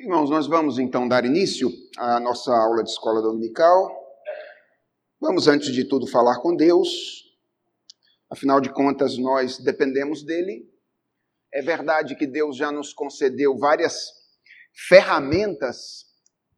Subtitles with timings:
[0.00, 3.94] Irmãos, nós vamos então dar início à nossa aula de escola dominical.
[5.20, 7.30] Vamos, antes de tudo, falar com Deus.
[8.30, 10.66] Afinal de contas, nós dependemos dele.
[11.52, 14.10] É verdade que Deus já nos concedeu várias
[14.88, 16.06] ferramentas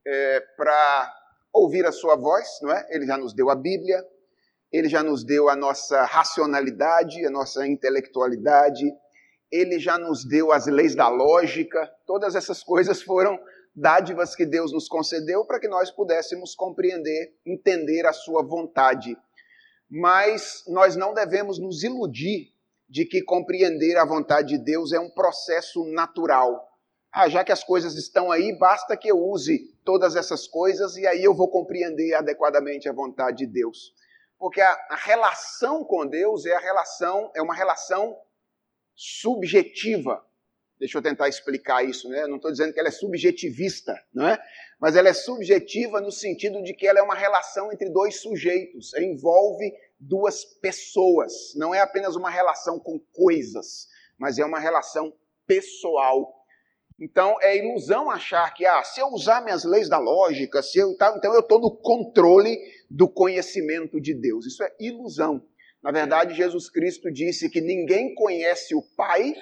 [0.07, 1.13] é, para
[1.53, 2.87] ouvir a sua voz, não é?
[2.91, 4.07] Ele já nos deu a Bíblia,
[4.71, 8.85] ele já nos deu a nossa racionalidade, a nossa intelectualidade,
[9.53, 13.39] ele já nos deu as leis da lógica, todas essas coisas foram
[13.75, 19.17] dádivas que Deus nos concedeu para que nós pudéssemos compreender, entender a sua vontade.
[19.91, 22.51] Mas nós não devemos nos iludir
[22.89, 26.69] de que compreender a vontade de Deus é um processo natural.
[27.13, 31.07] Ah, já que as coisas estão aí, basta que eu use todas essas coisas e
[31.07, 33.93] aí eu vou compreender adequadamente a vontade de Deus.
[34.39, 38.17] Porque a, a relação com Deus é a relação, é uma relação
[39.03, 40.25] subjetiva.
[40.79, 42.27] Deixa eu tentar explicar isso, né?
[42.27, 44.41] não estou dizendo que ela é subjetivista, não é?
[44.81, 48.95] Mas ela é subjetiva no sentido de que ela é uma relação entre dois sujeitos,
[48.95, 51.33] envolve duas pessoas.
[51.57, 55.13] Não é apenas uma relação com coisas, mas é uma relação
[55.47, 56.33] pessoal.
[56.99, 60.93] Então é ilusão achar que ah, se eu usar minhas leis da lógica, se eu
[60.93, 62.57] então eu estou no controle
[62.89, 64.47] do conhecimento de Deus.
[64.47, 65.45] Isso é ilusão.
[65.83, 69.35] Na verdade, Jesus Cristo disse que ninguém conhece o Pai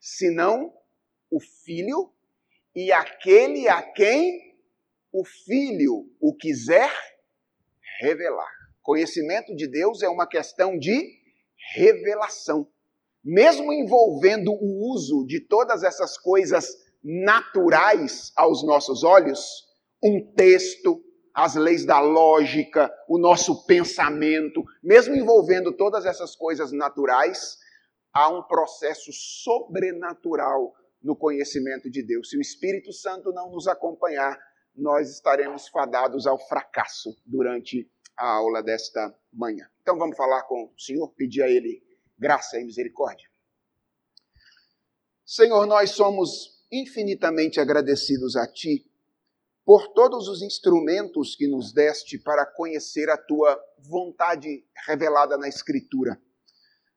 [0.00, 0.72] senão
[1.30, 2.12] o Filho
[2.74, 4.56] e aquele a quem
[5.12, 6.92] o Filho o quiser
[8.00, 8.52] revelar.
[8.82, 11.18] Conhecimento de Deus é uma questão de
[11.74, 12.68] revelação.
[13.24, 19.66] Mesmo envolvendo o uso de todas essas coisas naturais aos nossos olhos,
[20.02, 21.02] um texto,
[21.38, 27.56] as leis da lógica, o nosso pensamento, mesmo envolvendo todas essas coisas naturais,
[28.12, 32.30] há um processo sobrenatural no conhecimento de Deus.
[32.30, 34.36] Se o Espírito Santo não nos acompanhar,
[34.74, 39.70] nós estaremos fadados ao fracasso durante a aula desta manhã.
[39.80, 41.80] Então vamos falar com o Senhor, pedir a Ele
[42.18, 43.28] graça e misericórdia.
[45.24, 48.84] Senhor, nós somos infinitamente agradecidos a Ti
[49.68, 56.18] por todos os instrumentos que nos deste para conhecer a tua vontade revelada na Escritura.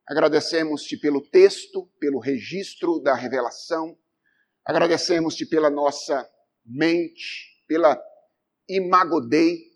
[0.07, 3.97] Agradecemos-te pelo texto, pelo registro da revelação,
[4.63, 6.25] agradecemos-te pela nossa
[6.65, 8.01] mente, pela
[8.69, 9.69] imago Dei,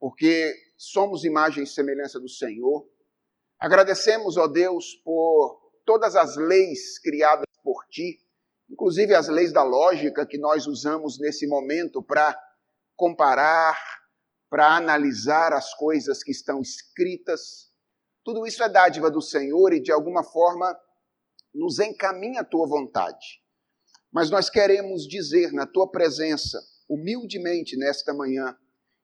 [0.00, 2.84] porque somos imagem e semelhança do Senhor.
[3.60, 8.18] Agradecemos, ó Deus, por todas as leis criadas por ti,
[8.72, 12.34] inclusive as leis da lógica que nós usamos nesse momento para
[12.96, 13.78] comparar,
[14.48, 17.70] para analisar as coisas que estão escritas.
[18.24, 20.74] Tudo isso é dádiva do Senhor e de alguma forma
[21.54, 23.42] nos encaminha a tua vontade.
[24.10, 26.58] Mas nós queremos dizer na tua presença,
[26.88, 28.56] humildemente nesta manhã,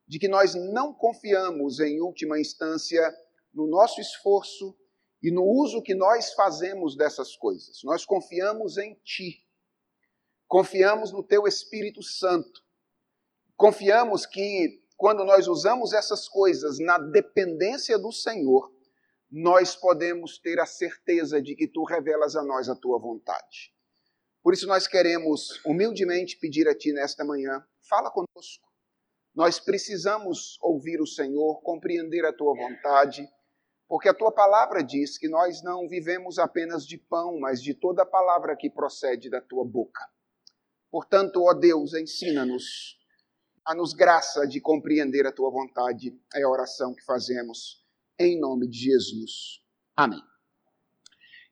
[0.07, 3.15] de que nós não confiamos em última instância
[3.53, 4.75] no nosso esforço
[5.23, 7.81] e no uso que nós fazemos dessas coisas.
[7.85, 9.47] Nós confiamos em ti
[10.49, 12.63] Confiamos no Teu Espírito Santo.
[13.55, 18.73] Confiamos que quando nós usamos essas coisas na dependência do Senhor,
[19.31, 23.75] nós podemos ter a certeza de que Tu revelas a nós a Tua vontade.
[24.43, 28.67] Por isso nós queremos humildemente pedir a Ti nesta manhã, fala conosco.
[29.35, 33.29] Nós precisamos ouvir o Senhor, compreender a Tua vontade,
[33.87, 38.03] porque a Tua palavra diz que nós não vivemos apenas de pão, mas de toda
[38.03, 40.03] a palavra que procede da Tua boca.
[40.91, 42.97] Portanto, ó Deus, ensina-nos
[43.65, 46.19] a nos graça de compreender a tua vontade.
[46.35, 47.85] É a oração que fazemos
[48.19, 49.61] em nome de Jesus.
[49.95, 50.23] Amém.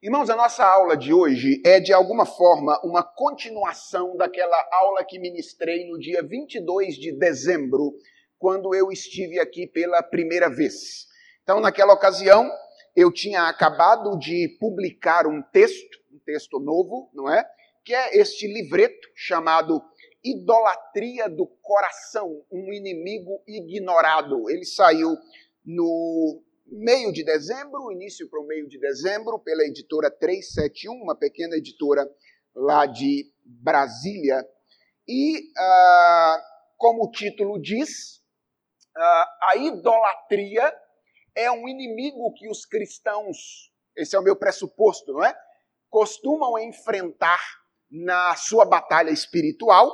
[0.02, 5.18] Irmãos, a nossa aula de hoje é de alguma forma uma continuação daquela aula que
[5.18, 7.92] ministrei no dia 22 de dezembro,
[8.38, 11.06] quando eu estive aqui pela primeira vez.
[11.42, 12.50] Então, naquela ocasião,
[12.94, 17.44] eu tinha acabado de publicar um texto, um texto novo, não é?
[17.86, 19.80] Que é este livreto chamado
[20.24, 24.50] Idolatria do Coração, um inimigo ignorado.
[24.50, 25.16] Ele saiu
[25.64, 31.54] no meio de dezembro, início para o meio de dezembro, pela editora 371, uma pequena
[31.54, 32.10] editora
[32.56, 34.44] lá de Brasília.
[35.06, 36.42] E, ah,
[36.76, 38.20] como o título diz,
[38.96, 40.74] ah, a idolatria
[41.36, 45.32] é um inimigo que os cristãos, esse é o meu pressuposto, não é?
[45.88, 47.38] Costumam enfrentar
[47.90, 49.90] na sua batalha espiritual.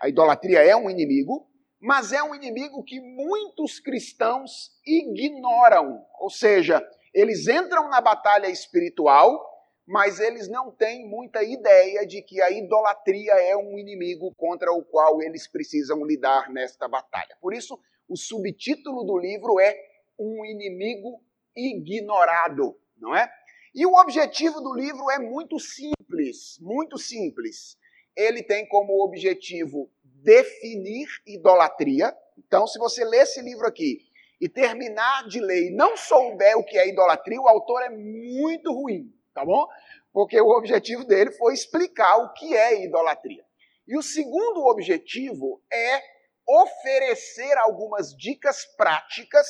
[0.00, 1.48] A idolatria é um inimigo,
[1.80, 6.04] mas é um inimigo que muitos cristãos ignoram.
[6.20, 9.42] Ou seja, eles entram na batalha espiritual,
[9.86, 14.84] mas eles não têm muita ideia de que a idolatria é um inimigo contra o
[14.84, 17.36] qual eles precisam lidar nesta batalha.
[17.40, 17.78] Por isso,
[18.08, 19.76] o subtítulo do livro é
[20.18, 21.20] Um Inimigo
[21.56, 23.30] Ignorado, não é?
[23.76, 27.76] E o objetivo do livro é muito simples, muito simples.
[28.16, 32.16] Ele tem como objetivo definir idolatria.
[32.38, 34.00] Então, se você ler esse livro aqui
[34.40, 38.72] e terminar de ler e não souber o que é idolatria, o autor é muito
[38.72, 39.68] ruim tá bom?
[40.14, 43.44] Porque o objetivo dele foi explicar o que é idolatria.
[43.86, 46.00] E o segundo objetivo é
[46.48, 49.46] oferecer algumas dicas práticas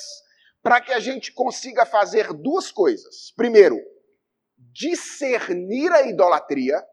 [0.61, 3.33] para que a gente consiga fazer duas coisas.
[3.37, 3.81] Primeiro,
[4.77, 6.85] discernir a idolatria,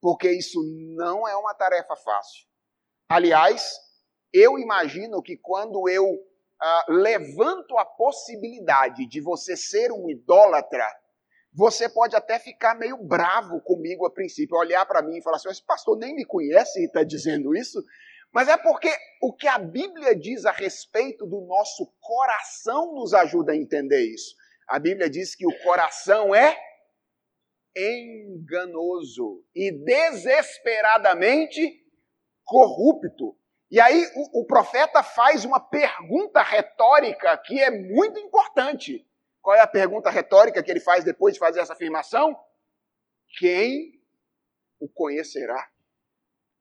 [0.00, 0.60] porque isso
[0.96, 2.46] não é uma tarefa fácil.
[3.08, 3.76] Aliás,
[4.32, 10.86] eu imagino que quando eu uh, levanto a possibilidade de você ser um idólatra,
[11.52, 15.50] você pode até ficar meio bravo comigo a princípio, olhar para mim e falar assim:
[15.50, 17.82] esse pastor nem me conhece e está dizendo isso.
[18.32, 23.52] Mas é porque o que a Bíblia diz a respeito do nosso coração nos ajuda
[23.52, 24.36] a entender isso.
[24.68, 26.56] A Bíblia diz que o coração é
[27.76, 31.84] enganoso e desesperadamente
[32.44, 33.36] corrupto.
[33.70, 39.06] E aí o, o profeta faz uma pergunta retórica que é muito importante.
[39.40, 42.36] Qual é a pergunta retórica que ele faz depois de fazer essa afirmação?
[43.38, 44.00] Quem
[44.80, 45.70] o conhecerá?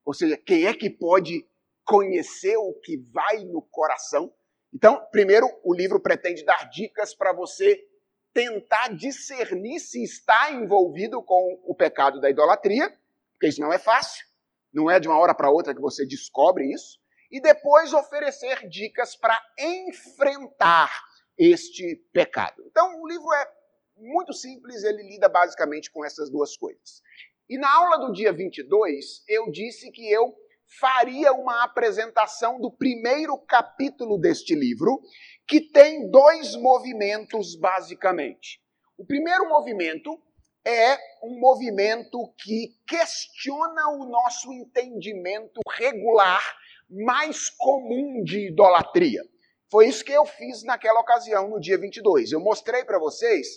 [0.06, 1.46] Ou seja, quem é que pode
[1.84, 4.34] conhecer o que vai no coração?
[4.74, 7.89] Então, primeiro, o livro pretende dar dicas para você
[8.34, 12.90] tentar discernir se está envolvido com o pecado da idolatria,
[13.34, 14.26] porque isso não é fácil,
[14.74, 17.00] não é de uma hora para outra que você descobre isso,
[17.32, 20.92] e depois oferecer dicas para enfrentar
[21.38, 22.64] este pecado.
[22.66, 23.48] Então, o livro é
[23.96, 27.02] muito simples, ele lida basicamente com essas duas coisas.
[27.50, 30.36] E na aula do dia 22, eu disse que eu
[30.80, 35.02] faria uma apresentação do primeiro capítulo deste livro,
[35.50, 38.62] que tem dois movimentos basicamente.
[38.96, 40.22] O primeiro movimento
[40.64, 46.44] é um movimento que questiona o nosso entendimento regular
[46.88, 49.24] mais comum de idolatria.
[49.72, 52.32] Foi isso que eu fiz naquela ocasião, no dia 22.
[52.32, 53.48] Eu mostrei para vocês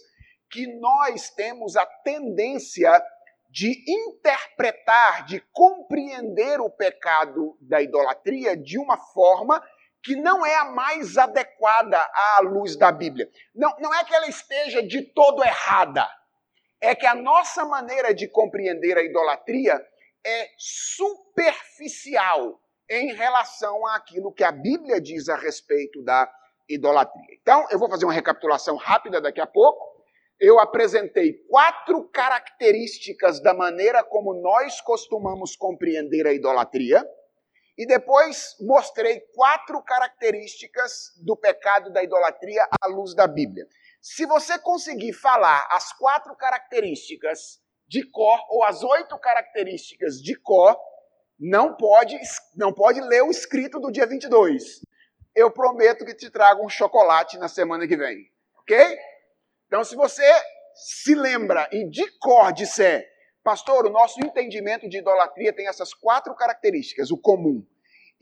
[0.50, 3.03] que nós temos a tendência
[3.50, 9.62] de interpretar, de compreender o pecado da idolatria de uma forma
[10.02, 13.31] que não é a mais adequada à luz da Bíblia.
[13.54, 16.08] Não, não é que ela esteja de todo errada.
[16.81, 19.81] É que a nossa maneira de compreender a idolatria
[20.25, 22.60] é superficial
[22.90, 26.31] em relação àquilo que a Bíblia diz a respeito da
[26.69, 27.38] idolatria.
[27.40, 30.02] Então, eu vou fazer uma recapitulação rápida daqui a pouco.
[30.40, 37.06] Eu apresentei quatro características da maneira como nós costumamos compreender a idolatria.
[37.82, 43.67] E depois mostrei quatro características do pecado da idolatria à luz da Bíblia.
[44.00, 50.79] Se você conseguir falar as quatro características de cor, ou as oito características de cor,
[51.37, 52.17] não pode,
[52.55, 54.82] não pode ler o escrito do dia 22.
[55.35, 58.31] Eu prometo que te trago um chocolate na semana que vem.
[58.61, 58.78] Ok?
[59.67, 60.23] Então, se você
[60.73, 63.05] se lembra e de cor disser,
[63.43, 67.67] pastor, o nosso entendimento de idolatria tem essas quatro características, o comum.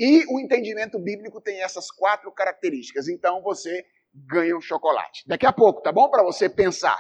[0.01, 3.07] E o entendimento bíblico tem essas quatro características.
[3.07, 5.23] Então você ganha um chocolate.
[5.27, 6.09] Daqui a pouco, tá bom?
[6.09, 6.99] Para você pensar.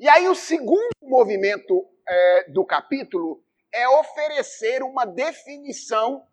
[0.00, 3.40] E aí, o segundo movimento é, do capítulo
[3.72, 6.26] é oferecer uma definição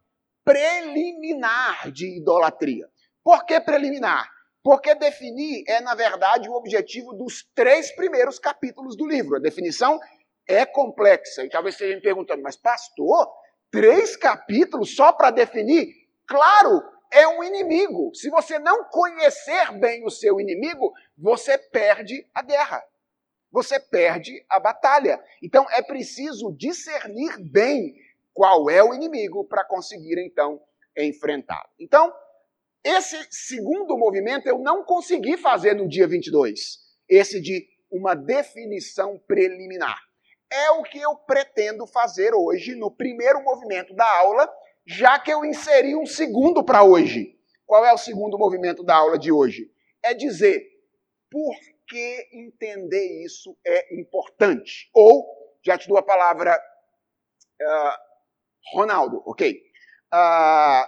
[0.44, 2.88] preliminar de idolatria.
[3.24, 4.28] Por que preliminar?
[4.64, 9.36] Porque definir é, na verdade, o objetivo dos três primeiros capítulos do livro.
[9.36, 10.00] A definição
[10.48, 11.46] é complexa.
[11.46, 13.32] E talvez você me perguntando, mas pastor,
[13.72, 15.88] três capítulos só para definir?
[16.28, 18.14] Claro, é um inimigo.
[18.14, 22.84] Se você não conhecer bem o seu inimigo, você perde a guerra
[23.52, 25.22] você perde a batalha.
[25.44, 27.94] Então é preciso discernir bem
[28.34, 30.62] qual é o inimigo para conseguir então
[30.98, 31.70] enfrentá-lo.
[31.80, 32.14] Então,
[32.84, 40.00] esse segundo movimento eu não consegui fazer no dia 22, esse de uma definição preliminar.
[40.52, 44.52] É o que eu pretendo fazer hoje no primeiro movimento da aula,
[44.86, 47.40] já que eu inseri um segundo para hoje.
[47.66, 49.72] Qual é o segundo movimento da aula de hoje?
[50.04, 50.62] É dizer
[51.30, 51.56] por
[51.88, 54.90] que entender isso é importante.
[54.94, 55.26] Ou,
[55.64, 56.54] já te dou a palavra,
[57.62, 59.62] uh, Ronaldo, ok?
[60.14, 60.86] Uh,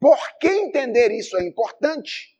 [0.00, 2.33] por que entender isso é importante?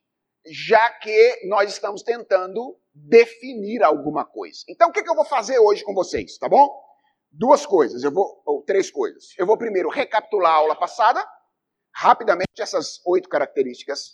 [0.46, 4.60] Já que nós estamos tentando definir alguma coisa.
[4.68, 6.68] Então, o que, que eu vou fazer hoje com vocês, tá bom?
[7.30, 9.34] Duas coisas, eu vou, ou três coisas.
[9.36, 11.26] Eu vou primeiro recapitular a aula passada,
[11.92, 14.12] rapidamente, essas oito características.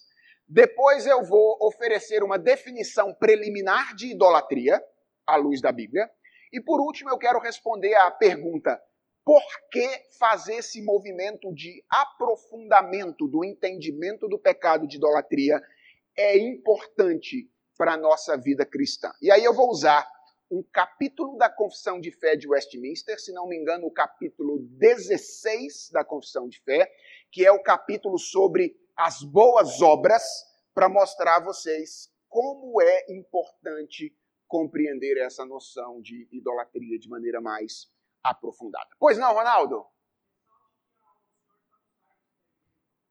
[0.49, 4.82] Depois eu vou oferecer uma definição preliminar de idolatria,
[5.26, 6.08] à luz da Bíblia.
[6.52, 8.80] E por último, eu quero responder à pergunta:
[9.25, 15.60] por que fazer esse movimento de aprofundamento do entendimento do pecado de idolatria
[16.17, 19.11] é importante para a nossa vida cristã?
[19.21, 20.07] E aí eu vou usar
[20.50, 25.90] um capítulo da Confissão de Fé de Westminster, se não me engano, o capítulo 16
[25.93, 26.90] da Confissão de Fé,
[27.31, 30.23] que é o capítulo sobre as boas obras,
[30.75, 34.14] para mostrar a vocês como é importante
[34.47, 37.88] compreender essa noção de idolatria de maneira mais
[38.23, 38.88] aprofundada.
[38.99, 39.87] Pois não, Ronaldo?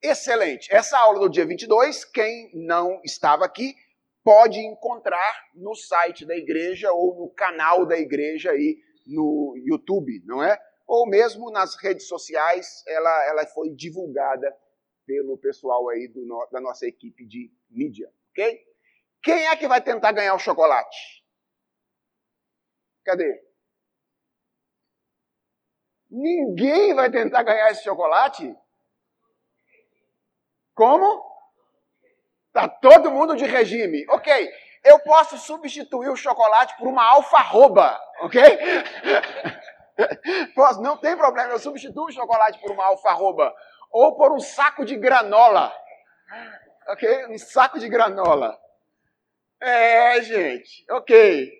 [0.01, 0.73] Excelente.
[0.73, 3.75] Essa aula do dia 22, quem não estava aqui,
[4.23, 10.41] pode encontrar no site da igreja ou no canal da igreja aí no YouTube, não
[10.41, 10.57] é?
[10.87, 14.55] Ou mesmo nas redes sociais, ela, ela foi divulgada
[15.05, 18.59] pelo pessoal aí do, da nossa equipe de mídia, ok?
[19.21, 21.25] Quem é que vai tentar ganhar o chocolate?
[23.03, 23.43] Cadê?
[26.09, 28.55] Ninguém vai tentar ganhar esse chocolate?
[30.79, 31.21] Como?
[32.53, 34.05] Tá todo mundo de regime.
[34.07, 34.49] Ok,
[34.85, 38.41] eu posso substituir o chocolate por uma alfarroba, ok?
[40.55, 43.53] posso, não tem problema, eu substituo o chocolate por uma alfarroba.
[43.91, 45.69] Ou por um saco de granola.
[46.87, 47.25] Ok?
[47.25, 48.57] Um saco de granola.
[49.59, 51.51] É, gente, ok.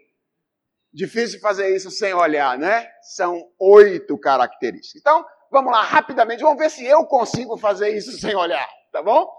[0.93, 2.89] Difícil fazer isso sem olhar, né?
[3.01, 5.01] São oito características.
[5.01, 9.29] Então, vamos lá, rapidamente, vamos ver se eu consigo fazer isso sem olhar, tá bom?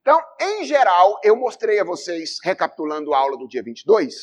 [0.00, 4.14] Então, em geral, eu mostrei a vocês, recapitulando a aula do dia 22,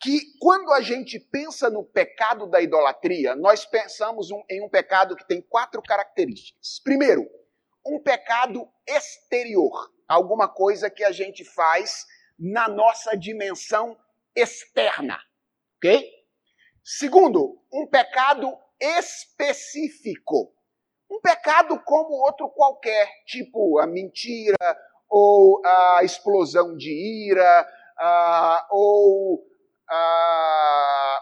[0.00, 5.26] que quando a gente pensa no pecado da idolatria, nós pensamos em um pecado que
[5.26, 6.80] tem quatro características.
[6.82, 7.24] Primeiro,
[7.86, 12.04] um pecado exterior, alguma coisa que a gente faz
[12.36, 13.96] na nossa dimensão
[14.34, 15.20] externa.
[15.76, 16.04] Ok?
[16.82, 20.52] Segundo, um pecado específico.
[21.12, 24.56] Um pecado como outro qualquer, tipo a mentira,
[25.10, 27.68] ou a explosão de ira,
[28.70, 29.44] ou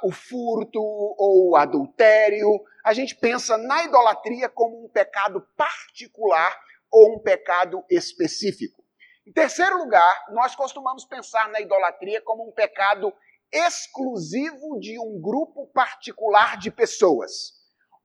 [0.04, 2.48] o furto, ou o adultério.
[2.84, 6.56] A gente pensa na idolatria como um pecado particular
[6.88, 8.84] ou um pecado específico.
[9.26, 13.12] Em terceiro lugar, nós costumamos pensar na idolatria como um pecado
[13.52, 17.58] exclusivo de um grupo particular de pessoas,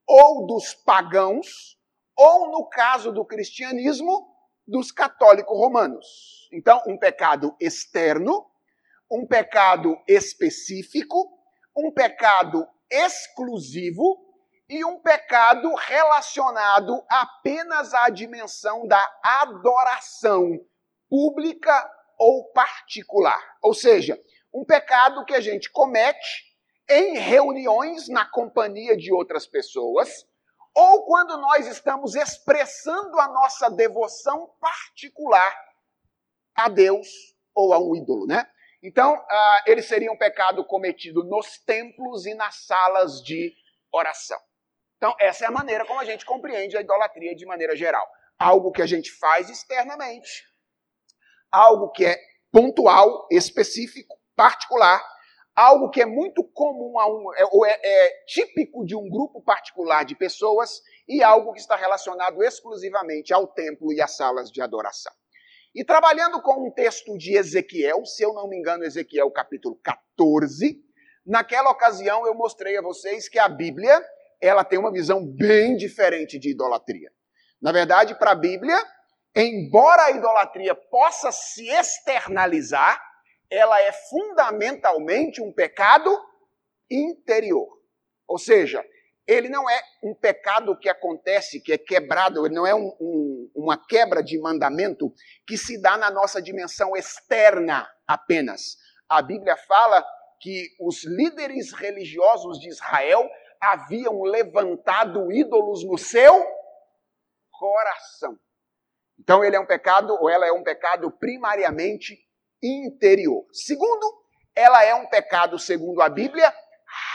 [0.07, 1.74] ou dos pagãos,
[2.15, 4.27] ou no caso do cristianismo,
[4.67, 6.49] dos católicos romanos.
[6.51, 8.45] Então, um pecado externo,
[9.11, 11.29] um pecado específico,
[11.75, 14.25] um pecado exclusivo
[14.67, 20.59] e um pecado relacionado apenas à dimensão da adoração
[21.09, 23.39] pública ou particular.
[23.61, 24.19] Ou seja,
[24.53, 26.55] um pecado que a gente comete
[26.89, 30.25] em reuniões na companhia de outras pessoas,
[30.75, 35.55] ou quando nós estamos expressando a nossa devoção particular
[36.53, 37.07] a Deus
[37.53, 38.45] ou a um ídolo, né?
[38.83, 43.55] Então, uh, ele seria um pecado cometido nos templos e nas salas de
[43.91, 44.39] oração.
[44.97, 48.07] Então, essa é a maneira como a gente compreende a idolatria de maneira geral.
[48.37, 50.43] Algo que a gente faz externamente,
[51.49, 52.17] algo que é
[52.51, 55.01] pontual, específico, particular,
[55.55, 59.41] algo que é muito comum a um, é, ou é, é típico de um grupo
[59.41, 64.61] particular de pessoas e algo que está relacionado exclusivamente ao templo e às salas de
[64.61, 65.13] adoração.
[65.73, 70.81] E trabalhando com um texto de Ezequiel, se eu não me engano, Ezequiel capítulo 14,
[71.25, 74.01] naquela ocasião eu mostrei a vocês que a Bíblia,
[74.41, 77.11] ela tem uma visão bem diferente de idolatria.
[77.61, 78.77] Na verdade, para a Bíblia,
[79.35, 83.01] embora a idolatria possa se externalizar,
[83.49, 86.09] ela é fundamentalmente um pecado
[86.89, 87.67] interior.
[88.27, 88.83] Ou seja,
[89.27, 93.51] ele não é um pecado que acontece, que é quebrado, ele não é um, um,
[93.55, 95.11] uma quebra de mandamento
[95.47, 98.77] que se dá na nossa dimensão externa apenas.
[99.09, 100.05] A Bíblia fala
[100.39, 103.27] que os líderes religiosos de Israel
[103.59, 106.45] haviam levantado ídolos no seu
[107.51, 108.37] coração.
[109.19, 112.17] Então ele é um pecado, ou ela é um pecado primariamente
[112.65, 113.45] interior.
[113.51, 114.05] Segundo,
[114.55, 116.53] ela é um pecado, segundo a Bíblia,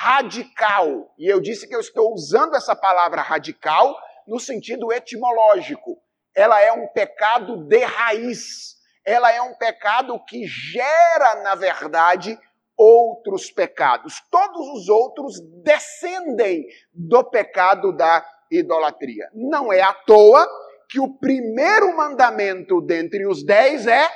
[0.02, 1.12] radical.
[1.18, 5.98] E eu disse que eu estou usando essa palavra radical no sentido etimológico.
[6.34, 8.78] Ela é um pecado de raiz.
[9.04, 12.38] ela é um pecado que gera, na verdade,
[12.76, 14.22] outros pecados.
[14.30, 19.28] Todos os outros descendem do pecado da idolatria.
[19.34, 20.46] Não é à toa
[20.88, 24.08] que o primeiro mandamento dentre os dez é: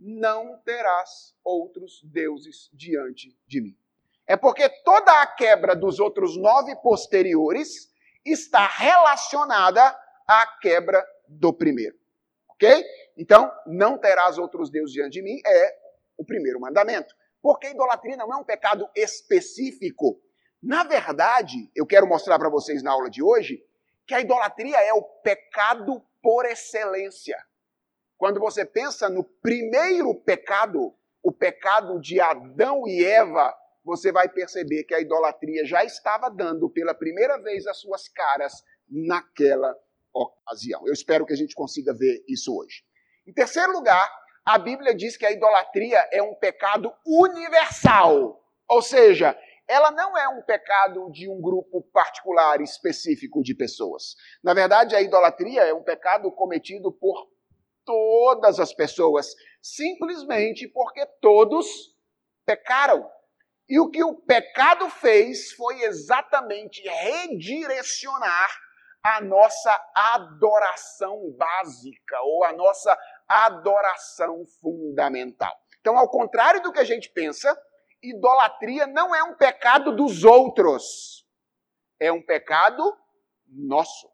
[0.00, 3.76] não terás outros deuses diante de mim.
[4.26, 7.92] É porque toda a quebra dos outros nove posteriores
[8.24, 9.82] está relacionada
[10.26, 11.96] à quebra do primeiro.
[12.48, 12.84] Ok?
[13.16, 15.76] Então, não terás outros deuses diante de mim é
[16.16, 17.14] o primeiro mandamento.
[17.42, 20.20] Porque a idolatria não é um pecado específico.
[20.62, 23.64] Na verdade, eu quero mostrar para vocês na aula de hoje
[24.06, 27.36] que a idolatria é o pecado por excelência.
[28.20, 33.50] Quando você pensa no primeiro pecado, o pecado de Adão e Eva,
[33.82, 38.62] você vai perceber que a idolatria já estava dando pela primeira vez as suas caras
[38.86, 39.74] naquela
[40.12, 40.86] ocasião.
[40.86, 42.84] Eu espero que a gente consiga ver isso hoje.
[43.26, 44.06] Em terceiro lugar,
[44.44, 49.34] a Bíblia diz que a idolatria é um pecado universal, ou seja,
[49.66, 54.14] ela não é um pecado de um grupo particular específico de pessoas.
[54.44, 57.30] Na verdade, a idolatria é um pecado cometido por
[57.84, 61.94] todas as pessoas, simplesmente porque todos
[62.46, 63.08] pecaram.
[63.68, 68.50] E o que o pecado fez foi exatamente redirecionar
[69.02, 75.56] a nossa adoração básica ou a nossa adoração fundamental.
[75.80, 77.56] Então, ao contrário do que a gente pensa,
[78.02, 81.26] idolatria não é um pecado dos outros,
[81.98, 82.82] é um pecado
[83.46, 84.10] nosso.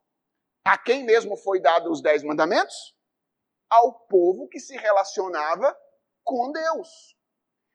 [0.65, 2.96] A quem mesmo foi dado os dez mandamentos?
[3.69, 5.77] Ao povo que se relacionava
[6.25, 7.17] com Deus.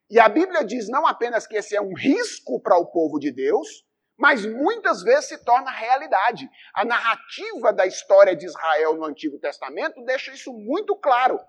[0.09, 3.31] E a Bíblia diz não apenas que esse é um risco para o povo de
[3.31, 3.85] Deus,
[4.17, 6.49] mas muitas vezes se torna realidade.
[6.75, 11.39] A narrativa da história de Israel no Antigo Testamento deixa isso muito claro.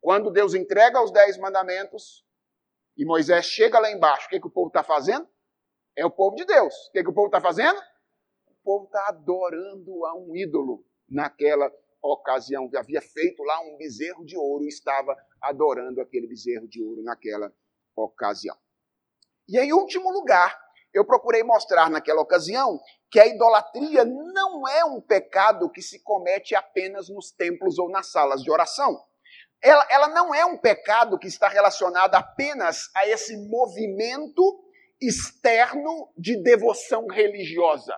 [0.00, 2.24] Quando Deus entrega os dez mandamentos
[2.96, 5.28] e Moisés chega lá embaixo, o que, que o povo está fazendo?
[5.94, 6.74] É o povo de Deus.
[6.88, 7.78] O que, que o povo está fazendo?
[8.46, 11.70] O povo está adorando a um ídolo naquela
[12.12, 12.68] ocasião.
[12.76, 17.52] Havia feito lá um bezerro de ouro e estava adorando aquele bezerro de ouro naquela
[17.94, 18.56] ocasião.
[19.48, 20.58] E em último lugar,
[20.92, 26.54] eu procurei mostrar naquela ocasião que a idolatria não é um pecado que se comete
[26.54, 29.04] apenas nos templos ou nas salas de oração.
[29.62, 34.62] Ela, ela não é um pecado que está relacionado apenas a esse movimento
[35.00, 37.94] externo de devoção religiosa,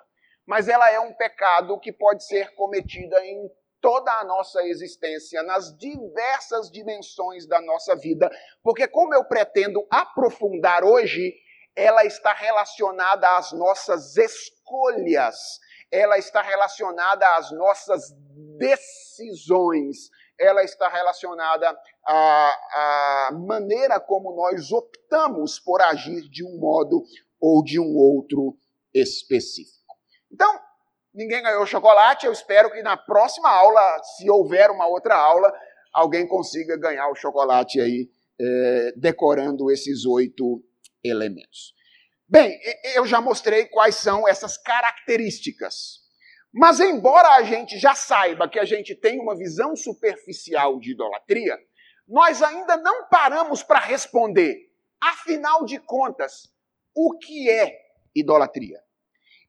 [0.47, 5.77] mas ela é um pecado que pode ser cometida em toda a nossa existência, nas
[5.77, 8.31] diversas dimensões da nossa vida,
[8.63, 11.35] porque, como eu pretendo aprofundar hoje,
[11.77, 15.37] ela está relacionada às nossas escolhas,
[15.91, 18.13] ela está relacionada às nossas
[18.59, 27.03] decisões, ela está relacionada à, à maneira como nós optamos por agir de um modo
[27.41, 28.57] ou de um outro
[28.93, 29.97] específico.
[30.33, 30.61] Então,
[31.15, 32.27] ninguém ganhou chocolate.
[32.27, 35.53] Eu espero que na próxima aula, se houver uma outra aula,
[35.93, 38.09] alguém consiga ganhar o chocolate aí,
[38.41, 40.63] é, decorando esses oito
[41.03, 41.75] elementos.
[42.29, 42.59] Bem,
[42.95, 46.01] eu já mostrei quais são essas características.
[46.53, 51.59] Mas, embora a gente já saiba que a gente tem uma visão superficial de idolatria,
[52.07, 54.57] nós ainda não paramos para responder,
[55.01, 56.49] afinal de contas,
[56.95, 57.79] o que é
[58.15, 58.81] idolatria?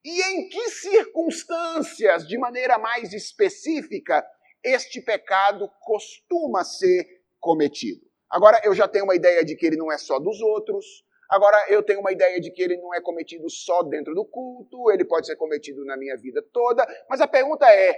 [0.04, 4.26] E em que circunstâncias, de maneira mais específica,
[4.64, 7.06] este pecado costuma ser
[7.40, 8.08] cometido?
[8.30, 10.86] Agora eu já tenho uma ideia de que ele não é só dos outros.
[11.30, 14.90] Agora eu tenho uma ideia de que ele não é cometido só dentro do culto,
[14.90, 16.88] ele pode ser cometido na minha vida toda.
[17.10, 17.96] Mas a pergunta é: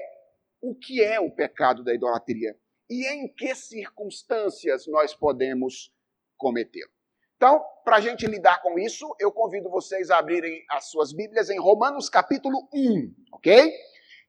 [0.61, 2.55] o que é o pecado da idolatria?
[2.89, 5.93] E em que circunstâncias nós podemos
[6.35, 6.91] cometê-lo?
[7.41, 11.49] Então, para a gente lidar com isso, eu convido vocês a abrirem as suas Bíblias
[11.49, 13.73] em Romanos capítulo 1, ok?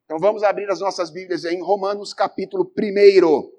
[0.02, 3.52] Então vamos abrir as nossas Bíblias em Romanos capítulo 1.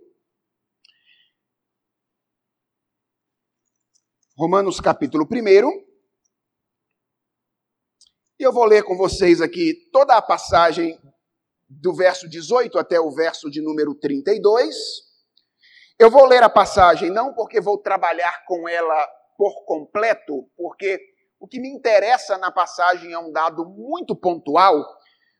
[4.35, 5.85] Romanos capítulo 1.
[8.39, 10.99] E eu vou ler com vocês aqui toda a passagem
[11.69, 14.75] do verso 18 até o verso de número 32.
[15.99, 20.99] Eu vou ler a passagem não porque vou trabalhar com ela por completo, porque
[21.39, 24.75] o que me interessa na passagem é um dado muito pontual,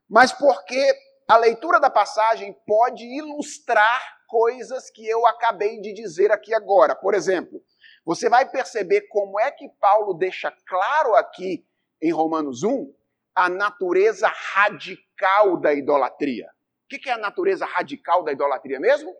[0.10, 0.94] mas porque
[1.30, 6.96] a leitura da passagem pode ilustrar coisas que eu acabei de dizer aqui agora.
[6.96, 7.64] Por exemplo,
[8.06, 11.66] você vai perceber como é que Paulo deixa claro aqui
[12.02, 12.94] em Romanos 1
[13.36, 16.50] a natureza radical da idolatria.
[16.84, 19.16] O que é a natureza radical da idolatria mesmo?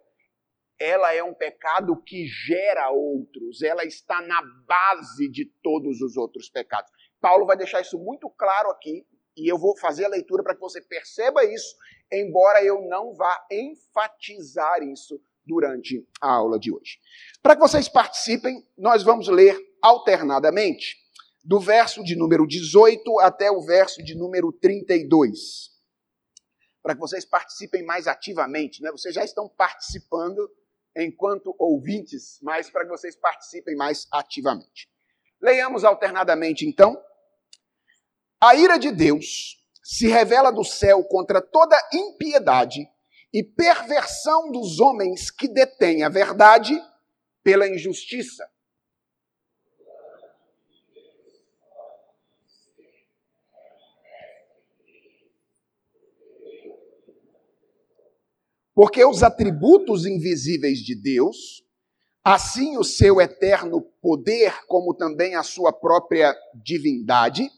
[0.84, 6.50] Ela é um pecado que gera outros, ela está na base de todos os outros
[6.50, 6.92] pecados.
[7.22, 9.06] Paulo vai deixar isso muito claro aqui,
[9.38, 11.74] e eu vou fazer a leitura para que você perceba isso,
[12.12, 17.00] embora eu não vá enfatizar isso durante a aula de hoje.
[17.42, 20.98] Para que vocês participem, nós vamos ler alternadamente
[21.44, 25.72] do verso de número 18 até o verso de número 32.
[26.82, 28.92] Para que vocês participem mais ativamente, né?
[28.92, 30.50] Vocês já estão participando
[30.96, 34.90] enquanto ouvintes, mas para que vocês participem mais ativamente.
[35.42, 37.02] Leiamos alternadamente então.
[38.42, 42.88] A ira de Deus se revela do céu contra toda impiedade
[43.34, 46.80] e perversão dos homens que detêm a verdade
[47.44, 48.48] pela injustiça.
[58.76, 61.64] Porque os atributos invisíveis de Deus,
[62.24, 67.50] assim o seu eterno poder, como também a sua própria divindade,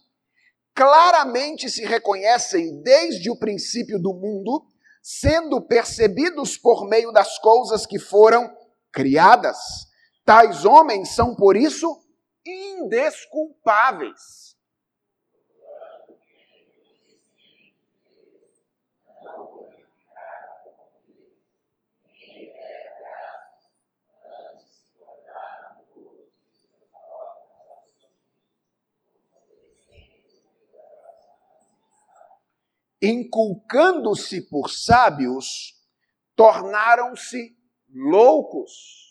[0.73, 4.65] claramente se reconhecem desde o princípio do mundo,
[5.01, 8.53] sendo percebidos por meio das coisas que foram
[8.91, 9.57] criadas.
[10.25, 11.87] Tais homens são, por isso,
[12.45, 14.54] indesculpáveis.
[33.05, 35.75] Inculcando-se por sábios,
[36.35, 37.55] tornaram-se
[37.93, 39.05] loucos.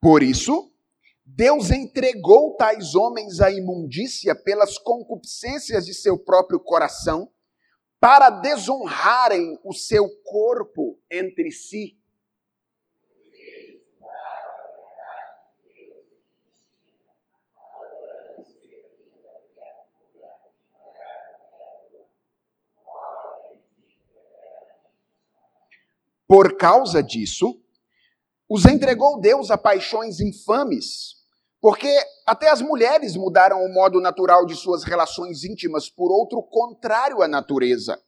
[0.00, 0.70] Por isso,
[1.24, 7.32] Deus entregou tais homens à imundícia pelas concupiscências de seu próprio coração
[8.04, 11.98] para desonrarem o seu corpo entre si.
[26.28, 27.58] Por causa disso,
[28.46, 31.13] os entregou Deus a paixões infames,
[31.64, 31.88] porque
[32.26, 37.26] até as mulheres mudaram o modo natural de suas relações íntimas por outro contrário à
[37.26, 37.98] natureza.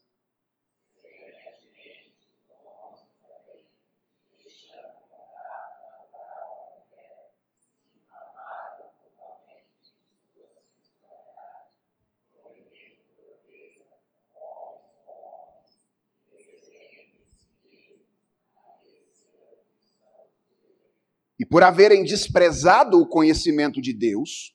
[21.38, 24.54] E por haverem desprezado o conhecimento de Deus,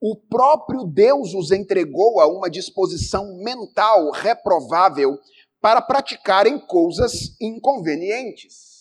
[0.00, 5.18] o próprio Deus os entregou a uma disposição mental reprovável
[5.60, 8.78] para praticarem coisas inconvenientes.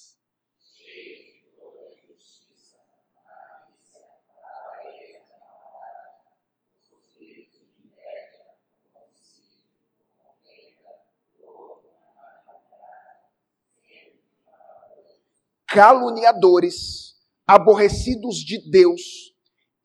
[15.66, 17.07] Caluniadores
[17.48, 19.34] aborrecidos de Deus,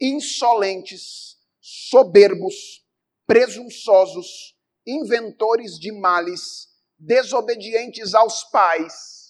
[0.01, 2.85] insolentes, soberbos,
[3.25, 9.23] presunçosos, inventores de males, desobedientes aos pais.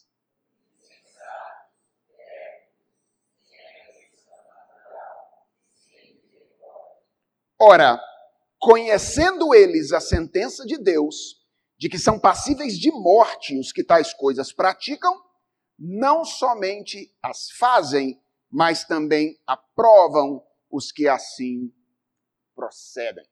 [7.61, 8.01] Ora,
[8.59, 11.41] conhecendo eles a sentença de Deus,
[11.79, 15.21] de que são passíveis de morte os que tais coisas praticam,
[15.79, 18.22] não somente as fazem,
[18.53, 21.73] mas também aprovam os que assim
[22.55, 23.25] procedem.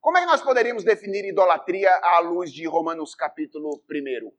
[0.00, 4.32] Como é que nós poderíamos definir idolatria à luz de Romanos capítulo 1?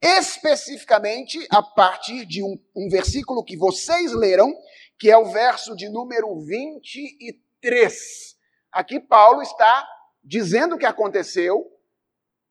[0.00, 4.54] Especificamente a partir de um, um versículo que vocês leram,
[4.98, 8.36] que é o verso de número 23.
[8.70, 9.88] Aqui Paulo está
[10.22, 11.73] dizendo o que aconteceu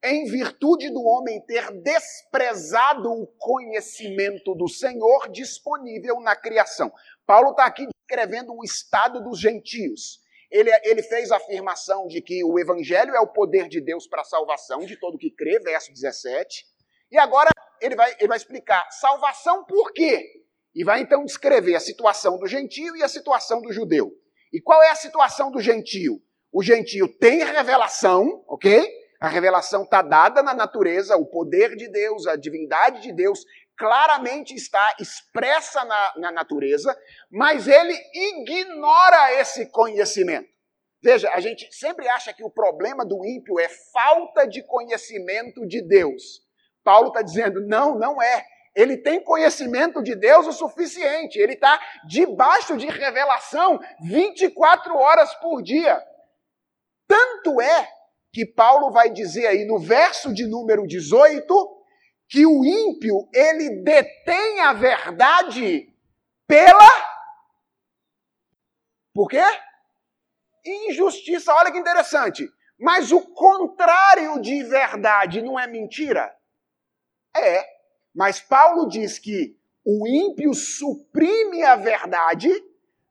[0.04, 6.92] em virtude do homem ter desprezado o conhecimento do Senhor disponível na criação.
[7.26, 10.20] Paulo está aqui descrevendo o estado dos gentios.
[10.52, 14.22] Ele, ele fez a afirmação de que o evangelho é o poder de Deus para
[14.22, 16.66] a salvação de todo que crê, verso 17.
[17.10, 17.50] E agora
[17.82, 20.22] ele vai, ele vai explicar salvação por quê?
[20.76, 24.12] E vai então descrever a situação do gentio e a situação do judeu.
[24.52, 26.22] E qual é a situação do gentio?
[26.52, 29.03] O gentio tem revelação, ok?
[29.24, 33.46] A revelação está dada na natureza, o poder de Deus, a divindade de Deus
[33.78, 36.94] claramente está expressa na, na natureza,
[37.32, 40.50] mas ele ignora esse conhecimento.
[41.02, 45.82] Veja, a gente sempre acha que o problema do ímpio é falta de conhecimento de
[45.82, 46.42] Deus.
[46.84, 48.46] Paulo está dizendo, não, não é.
[48.76, 51.40] Ele tem conhecimento de Deus o suficiente.
[51.40, 56.04] Ele está debaixo de revelação 24 horas por dia.
[57.08, 57.93] Tanto é
[58.34, 61.84] que Paulo vai dizer aí no verso de número 18
[62.28, 65.94] que o ímpio ele detém a verdade
[66.48, 67.14] pela
[69.14, 69.44] por quê?
[70.66, 71.54] Injustiça.
[71.54, 72.50] Olha que interessante.
[72.80, 76.36] Mas o contrário de verdade não é mentira?
[77.36, 77.64] É.
[78.14, 82.50] Mas Paulo diz que o ímpio suprime a verdade,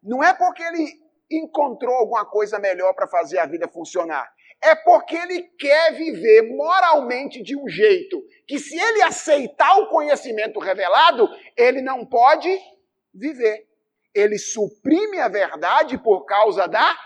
[0.02, 4.31] não é porque ele encontrou alguma coisa melhor para fazer a vida funcionar.
[4.62, 10.60] É porque ele quer viver moralmente de um jeito que, se ele aceitar o conhecimento
[10.60, 12.48] revelado, ele não pode
[13.12, 13.68] viver.
[14.14, 16.96] Ele suprime a verdade por causa da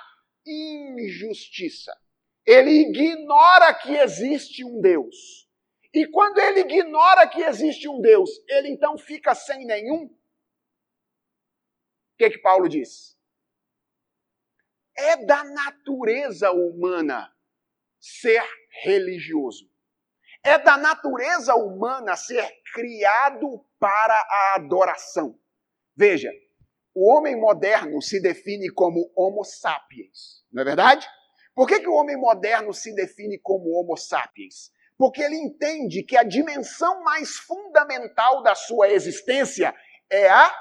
[0.47, 1.97] injustiça.
[2.45, 5.49] Ele ignora que existe um Deus.
[5.95, 10.05] E quando ele ignora que existe um Deus, ele então fica sem nenhum?
[10.05, 10.11] O
[12.19, 13.17] que, que Paulo diz?
[14.95, 17.35] É da natureza humana
[18.21, 18.43] ser
[18.83, 19.69] religioso.
[20.45, 25.39] É da natureza humana ser criado para a adoração.
[25.97, 26.31] Veja,
[26.95, 31.07] o homem moderno se define como Homo sapiens, não é verdade?
[31.55, 34.71] Por que, que o homem moderno se define como Homo sapiens?
[34.99, 39.75] porque ele entende que a dimensão mais fundamental da sua existência
[40.11, 40.55] é a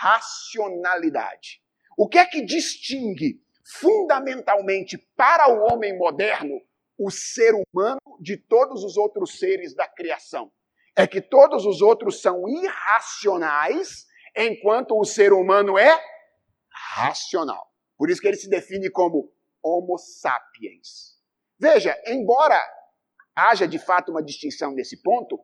[0.00, 1.62] racionalidade.
[1.96, 6.60] O que é que distingue fundamentalmente para o homem moderno
[6.98, 10.52] o ser humano de todos os outros seres da criação?
[10.96, 15.98] É que todos os outros são irracionais, enquanto o ser humano é
[16.70, 17.66] racional.
[17.96, 21.18] Por isso que ele se define como Homo sapiens.
[21.58, 22.60] Veja, embora
[23.34, 25.38] haja de fato uma distinção nesse ponto,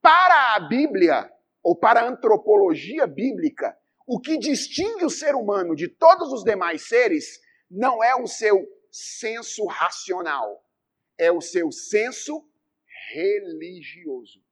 [0.00, 1.30] para a Bíblia,
[1.62, 3.76] ou para a antropologia bíblica,
[4.12, 8.66] o que distingue o ser humano de todos os demais seres não é o seu
[8.90, 10.66] senso racional,
[11.16, 12.44] é o seu senso
[13.12, 14.42] religioso.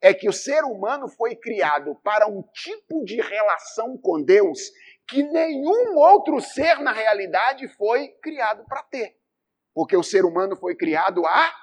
[0.00, 4.58] É que o ser humano foi criado para um tipo de relação com Deus
[5.06, 9.16] que nenhum outro ser na realidade foi criado para ter.
[9.72, 11.54] Porque o ser humano foi criado a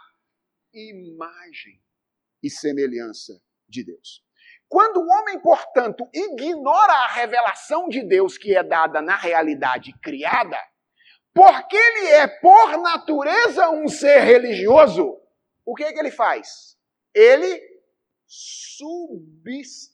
[0.74, 1.84] imagem
[2.42, 4.24] e semelhança de Deus.
[4.72, 10.58] Quando o homem, portanto, ignora a revelação de Deus que é dada na realidade criada,
[11.34, 15.20] porque ele é, por natureza, um ser religioso,
[15.66, 16.78] o que, é que ele faz?
[17.14, 17.62] Ele
[18.26, 19.94] substitui.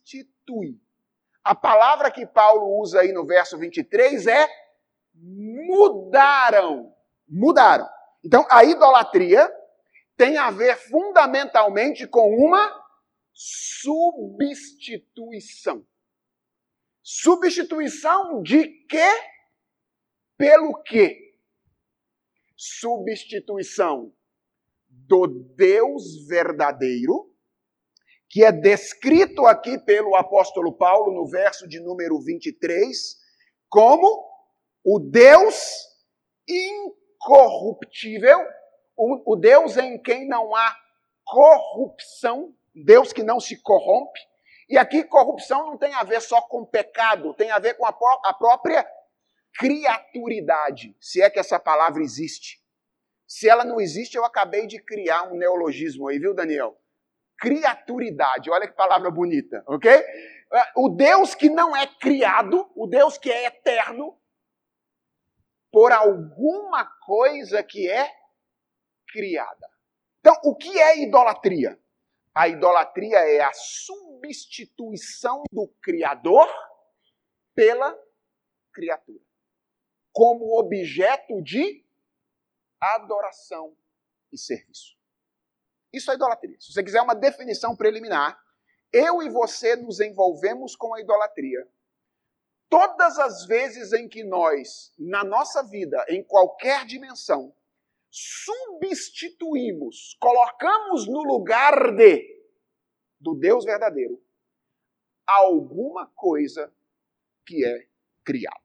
[1.43, 4.47] A palavra que Paulo usa aí no verso 23 é
[5.15, 6.93] mudaram.
[7.27, 7.89] Mudaram.
[8.23, 9.51] Então, a idolatria
[10.15, 12.85] tem a ver fundamentalmente com uma
[13.37, 15.85] substituição.
[17.03, 19.11] Substituição de quê?
[20.35, 21.35] Pelo quê?
[22.55, 24.11] Substituição
[24.89, 27.31] do Deus verdadeiro,
[28.27, 33.15] que é descrito aqui pelo apóstolo Paulo no verso de número 23,
[33.69, 34.27] como
[34.83, 35.85] o Deus
[36.47, 38.39] incorruptível
[38.97, 40.75] o, o Deus em quem não há
[41.23, 42.51] corrupção,
[42.83, 44.19] Deus que não se corrompe.
[44.69, 47.95] E aqui corrupção não tem a ver só com pecado, tem a ver com a,
[48.25, 48.85] a própria
[49.57, 52.61] criaturidade, se é que essa palavra existe.
[53.25, 56.79] Se ela não existe, eu acabei de criar um neologismo aí, viu, Daniel?
[57.37, 59.91] Criaturidade, olha que palavra bonita, ok?
[60.51, 64.17] Ah, o Deus que não é criado, o Deus que é eterno,
[65.71, 68.09] por alguma coisa que é
[69.09, 69.69] criada.
[70.19, 71.77] Então, o que é idolatria?
[72.37, 76.47] A idolatria é a substituição do Criador
[77.55, 77.97] pela
[78.71, 79.23] criatura,
[80.13, 81.83] como objeto de
[82.79, 83.75] adoração
[84.31, 84.95] e serviço.
[85.91, 86.55] Isso é idolatria.
[86.59, 88.39] Se você quiser uma definição preliminar,
[88.93, 91.67] eu e você nos envolvemos com a idolatria
[92.69, 97.51] todas as vezes em que nós, na nossa vida, em qualquer dimensão,
[98.17, 102.37] substituímos, colocamos no lugar de
[103.19, 104.21] do Deus verdadeiro
[105.25, 106.71] alguma coisa
[107.45, 107.87] que é
[108.23, 108.55] criada.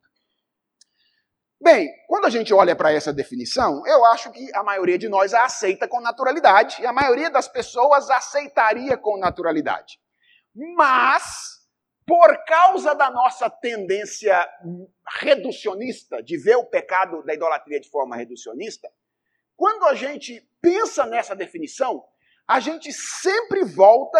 [1.61, 5.33] Bem, quando a gente olha para essa definição, eu acho que a maioria de nós
[5.33, 10.01] a aceita com naturalidade, e a maioria das pessoas aceitaria com naturalidade.
[10.77, 11.65] Mas,
[12.07, 14.49] por causa da nossa tendência
[15.21, 18.91] reducionista, de ver o pecado da idolatria de forma reducionista,
[19.63, 22.05] quando a gente pensa nessa definição,
[22.49, 24.19] a gente sempre volta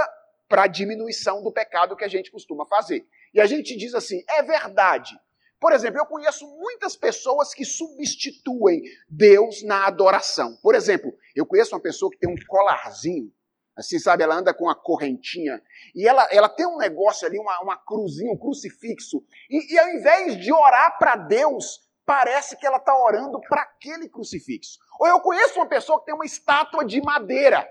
[0.49, 3.05] para a diminuição do pecado que a gente costuma fazer.
[3.35, 5.19] E a gente diz assim: é verdade
[5.61, 10.57] por exemplo, eu conheço muitas pessoas que substituem Deus na adoração.
[10.61, 13.33] Por exemplo, eu conheço uma pessoa que tem um colarzinho,
[13.77, 14.25] assim, sabe?
[14.25, 15.63] Ela anda com uma correntinha
[15.95, 19.25] e ela, ela tem um negócio ali, uma, uma cruzinha, um crucifixo.
[19.49, 24.07] E, e ao invés de orar para Deus, parece que ela está orando para aquele
[24.07, 24.79] crucifixo.
[25.01, 27.67] Ou eu conheço uma pessoa que tem uma estátua de madeira.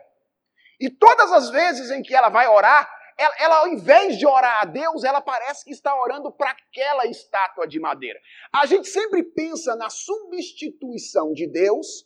[0.80, 4.64] E todas as vezes em que ela vai orar, ela, ela, ao invés de orar
[4.64, 8.20] a Deus, ela parece que está orando para aquela estátua de madeira.
[8.52, 12.04] A gente sempre pensa na substituição de Deus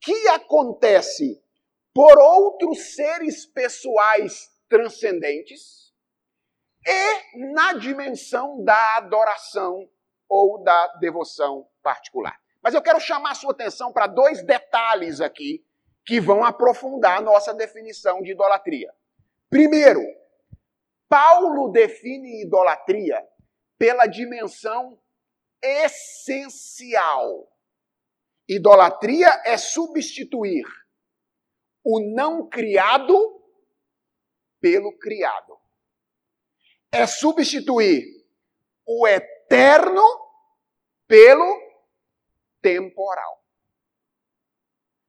[0.00, 1.42] que acontece
[1.92, 5.92] por outros seres pessoais transcendentes
[6.86, 9.88] e na dimensão da adoração
[10.32, 12.40] ou da devoção particular.
[12.62, 15.62] Mas eu quero chamar a sua atenção para dois detalhes aqui
[16.06, 18.90] que vão aprofundar nossa definição de idolatria.
[19.50, 20.00] Primeiro,
[21.06, 23.22] Paulo define idolatria
[23.78, 24.98] pela dimensão
[25.60, 27.46] essencial.
[28.48, 30.64] Idolatria é substituir
[31.84, 33.38] o não criado
[34.62, 35.58] pelo criado.
[36.90, 38.04] É substituir
[38.86, 40.21] o eterno
[41.12, 41.60] pelo
[42.62, 43.44] temporal.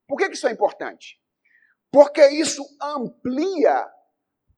[0.06, 1.18] Por que isso é importante?
[1.90, 3.90] Porque isso amplia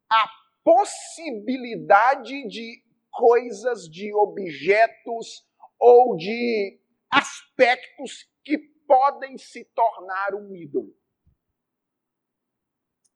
[0.09, 0.29] a
[0.63, 6.81] possibilidade de coisas, de objetos ou de
[7.11, 10.97] aspectos que podem se tornar um ídolo.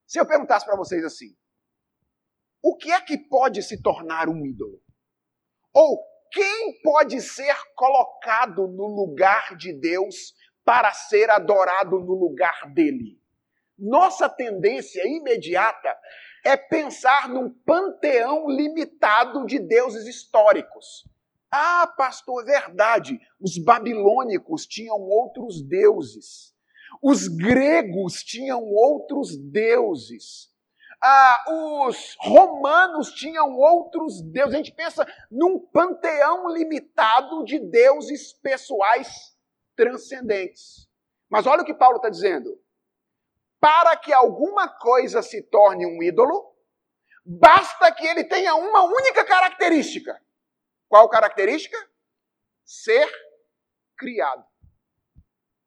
[0.06, 1.36] Se eu perguntasse para vocês assim,
[2.62, 4.80] o que é que pode se tornar um ídolo?
[5.74, 13.20] Ou quem pode ser colocado no lugar de Deus para ser adorado no lugar dele?
[13.78, 15.98] Nossa tendência imediata
[16.46, 21.08] é pensar num panteão limitado de deuses históricos.
[21.52, 23.20] Ah, pastor, é verdade.
[23.40, 26.54] Os babilônicos tinham outros deuses.
[27.02, 30.49] Os gregos tinham outros deuses.
[31.02, 34.54] Ah, os romanos tinham outros deuses.
[34.54, 39.38] A gente pensa num panteão limitado de deuses pessoais
[39.76, 40.90] transcendentes.
[41.30, 42.60] Mas olha o que Paulo está dizendo
[43.60, 46.56] para que alguma coisa se torne um ídolo,
[47.26, 50.22] basta que ele tenha uma única característica.
[50.88, 51.78] Qual característica?
[52.64, 53.08] Ser
[53.98, 54.46] criado.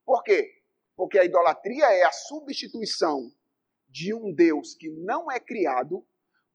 [0.05, 0.63] Por quê?
[0.97, 3.31] Porque a idolatria é a substituição
[3.93, 6.05] de um Deus que não é criado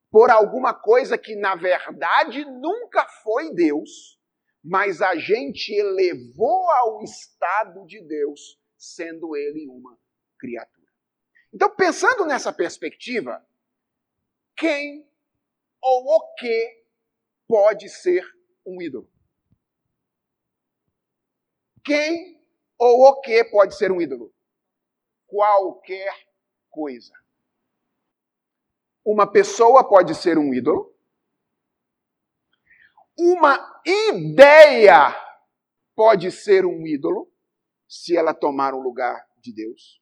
[0.10, 4.20] por alguma coisa que na verdade nunca foi Deus,
[4.64, 9.98] mas a gente elevou ao estado de Deus, sendo ele uma
[10.40, 10.88] criatura.
[11.54, 13.46] Então, pensando nessa perspectiva,
[14.56, 15.08] quem
[15.82, 16.84] ou o que
[17.48, 18.26] pode ser
[18.66, 19.10] um ídolo?
[21.86, 22.44] Quem
[22.78, 24.34] ou o que pode ser um ídolo?
[25.26, 26.14] Qualquer
[26.70, 27.17] coisa.
[29.08, 30.94] Uma pessoa pode ser um ídolo.
[33.18, 35.16] Uma ideia
[35.96, 37.32] pode ser um ídolo,
[37.88, 40.02] se ela tomar o lugar de Deus.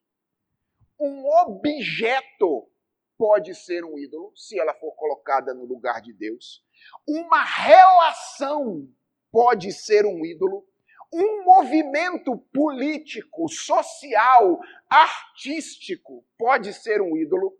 [0.99, 2.67] Um objeto
[3.15, 6.65] pode ser um ídolo, se ela for colocada no lugar de Deus.
[7.07, 8.89] Uma relação
[9.31, 10.67] pode ser um ídolo.
[11.13, 17.55] Um movimento político, social, artístico pode ser um ídolo.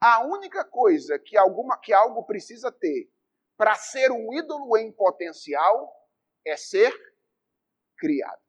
[0.00, 3.10] A única coisa que, alguma, que algo precisa ter
[3.56, 5.94] para ser um ídolo em potencial
[6.46, 6.92] é ser
[7.98, 8.40] criado.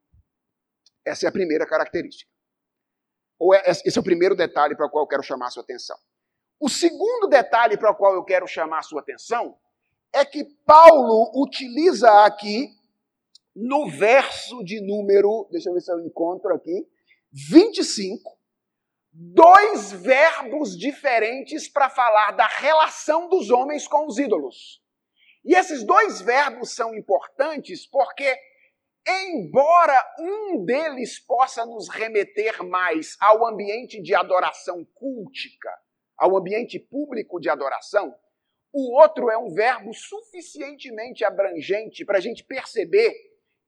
[1.05, 2.31] Essa é a primeira característica.
[3.37, 5.63] Ou é, esse é o primeiro detalhe para o qual eu quero chamar a sua
[5.63, 5.97] atenção.
[6.59, 9.57] O segundo detalhe para o qual eu quero chamar a sua atenção
[10.13, 12.69] é que Paulo utiliza aqui,
[13.55, 16.87] no verso de número, deixa eu ver se eu encontro aqui,
[17.33, 18.37] 25,
[19.11, 24.81] dois verbos diferentes para falar da relação dos homens com os ídolos.
[25.43, 28.37] E esses dois verbos são importantes porque
[29.07, 35.75] Embora um deles possa nos remeter mais ao ambiente de adoração cultica,
[36.15, 38.15] ao ambiente público de adoração,
[38.71, 43.11] o outro é um verbo suficientemente abrangente para a gente perceber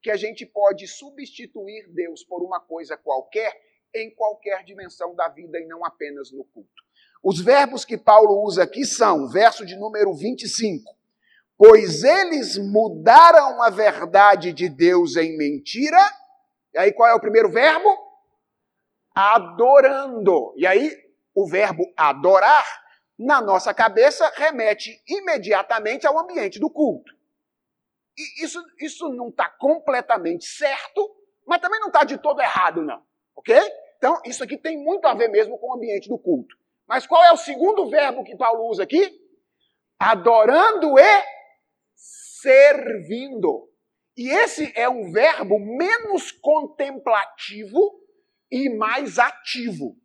[0.04, 3.60] que a gente pode substituir Deus por uma coisa qualquer
[3.96, 6.84] em qualquer dimensão da vida e não apenas no culto.
[7.24, 10.94] Os verbos que Paulo usa aqui são, verso de número 25,
[11.58, 16.00] pois eles mudaram a verdade de Deus em mentira.
[16.74, 17.88] E aí qual é o primeiro verbo?
[19.16, 20.54] Adorando.
[20.58, 20.92] E aí
[21.34, 22.66] o verbo adorar,
[23.18, 27.14] na nossa cabeça, remete imediatamente ao ambiente do culto.
[28.18, 31.16] E isso, isso não está completamente certo,
[31.48, 33.02] mas também não está de todo errado, não.
[33.36, 33.56] Ok?
[34.04, 36.58] Então, isso aqui tem muito a ver mesmo com o ambiente do culto.
[36.86, 39.18] Mas qual é o segundo verbo que Paulo usa aqui?
[39.98, 41.24] Adorando e
[41.96, 43.72] servindo.
[44.18, 47.80] E esse é um verbo menos contemplativo
[48.52, 49.96] e mais ativo.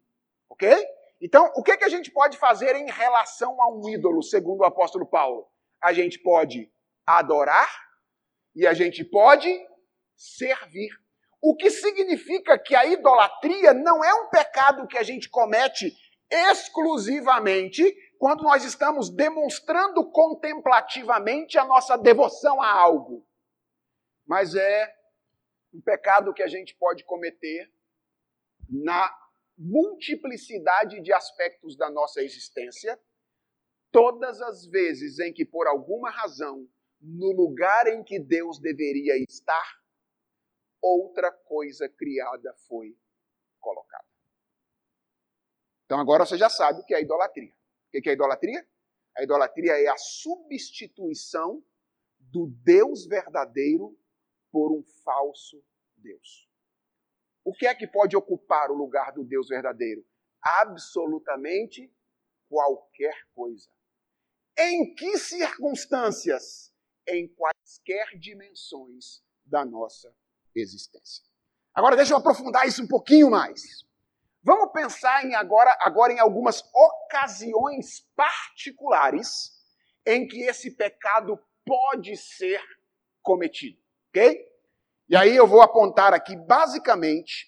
[0.49, 0.73] Ok?
[1.21, 4.65] Então, o que, que a gente pode fazer em relação a um ídolo, segundo o
[4.65, 5.49] apóstolo Paulo?
[5.83, 6.71] A gente pode
[7.05, 7.69] adorar
[8.55, 9.53] e a gente pode
[10.15, 10.91] servir.
[11.41, 15.97] O que significa que a idolatria não é um pecado que a gente comete
[16.31, 17.83] exclusivamente
[18.19, 23.27] quando nós estamos demonstrando contemplativamente a nossa devoção a algo.
[24.27, 24.95] Mas é
[25.73, 27.73] um pecado que a gente pode cometer
[28.69, 29.15] na
[29.57, 32.99] multiplicidade de aspectos da nossa existência,
[33.91, 36.69] todas as vezes em que, por alguma razão,
[37.01, 39.79] no lugar em que Deus deveria estar,
[40.81, 42.97] outra coisa criada foi
[43.61, 44.07] colocada.
[45.85, 47.53] Então agora você já sabe o que é idolatria.
[47.53, 48.67] O que é idolatria?
[49.17, 51.65] A idolatria é a substituição
[52.19, 53.99] do Deus verdadeiro
[54.53, 55.65] por um falso
[55.97, 56.49] Deus.
[57.45, 60.07] O que é que pode ocupar o lugar do Deus verdadeiro?
[60.43, 61.93] Absolutamente
[62.49, 63.69] qualquer coisa.
[64.57, 66.75] Em que circunstâncias?
[67.07, 70.15] Em quaisquer dimensões da nossa
[70.61, 71.25] existência.
[71.75, 73.63] Agora deixa eu aprofundar isso um pouquinho mais.
[74.43, 79.53] Vamos pensar em agora, agora em algumas ocasiões particulares
[80.07, 82.61] em que esse pecado pode ser
[83.23, 83.79] cometido,
[84.09, 84.47] ok?
[85.09, 87.47] E aí eu vou apontar aqui basicamente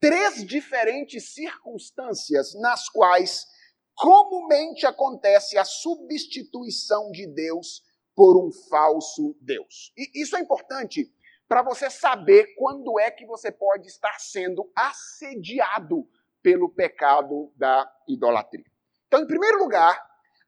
[0.00, 3.46] três diferentes circunstâncias nas quais
[3.94, 7.82] comumente acontece a substituição de Deus
[8.14, 9.92] por um falso Deus.
[9.96, 11.10] E isso é importante
[11.54, 16.04] para você saber quando é que você pode estar sendo assediado
[16.42, 18.64] pelo pecado da idolatria.
[19.06, 19.96] Então, em primeiro lugar,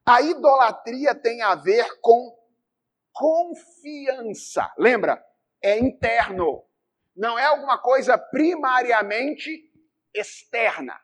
[0.04, 2.36] a idolatria tem a ver com
[3.12, 4.74] confiança.
[4.76, 5.24] Lembra?
[5.62, 6.64] É interno.
[7.14, 9.72] Não é alguma coisa primariamente
[10.12, 11.00] externa.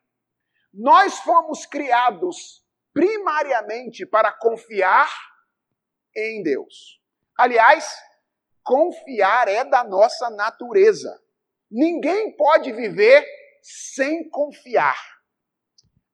[0.74, 5.09] Nós fomos criados primariamente para confiar
[6.16, 7.00] em Deus.
[7.38, 7.88] Aliás,
[8.64, 11.20] confiar é da nossa natureza.
[11.70, 13.24] Ninguém pode viver
[13.62, 14.96] sem confiar.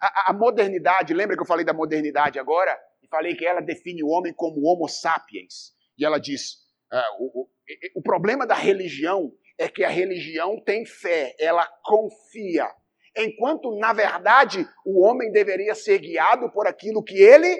[0.00, 2.78] A, a, modernidade, lembra que eu falei da modernidade agora?
[3.02, 5.72] E falei que ela define o homem como homo sapiens.
[5.98, 6.52] E ela diz:
[6.92, 7.48] uh, o, o,
[7.96, 12.72] o problema da religião é que a religião tem fé, ela confia.
[13.16, 17.58] Enquanto, na verdade, o homem deveria ser guiado por aquilo que ele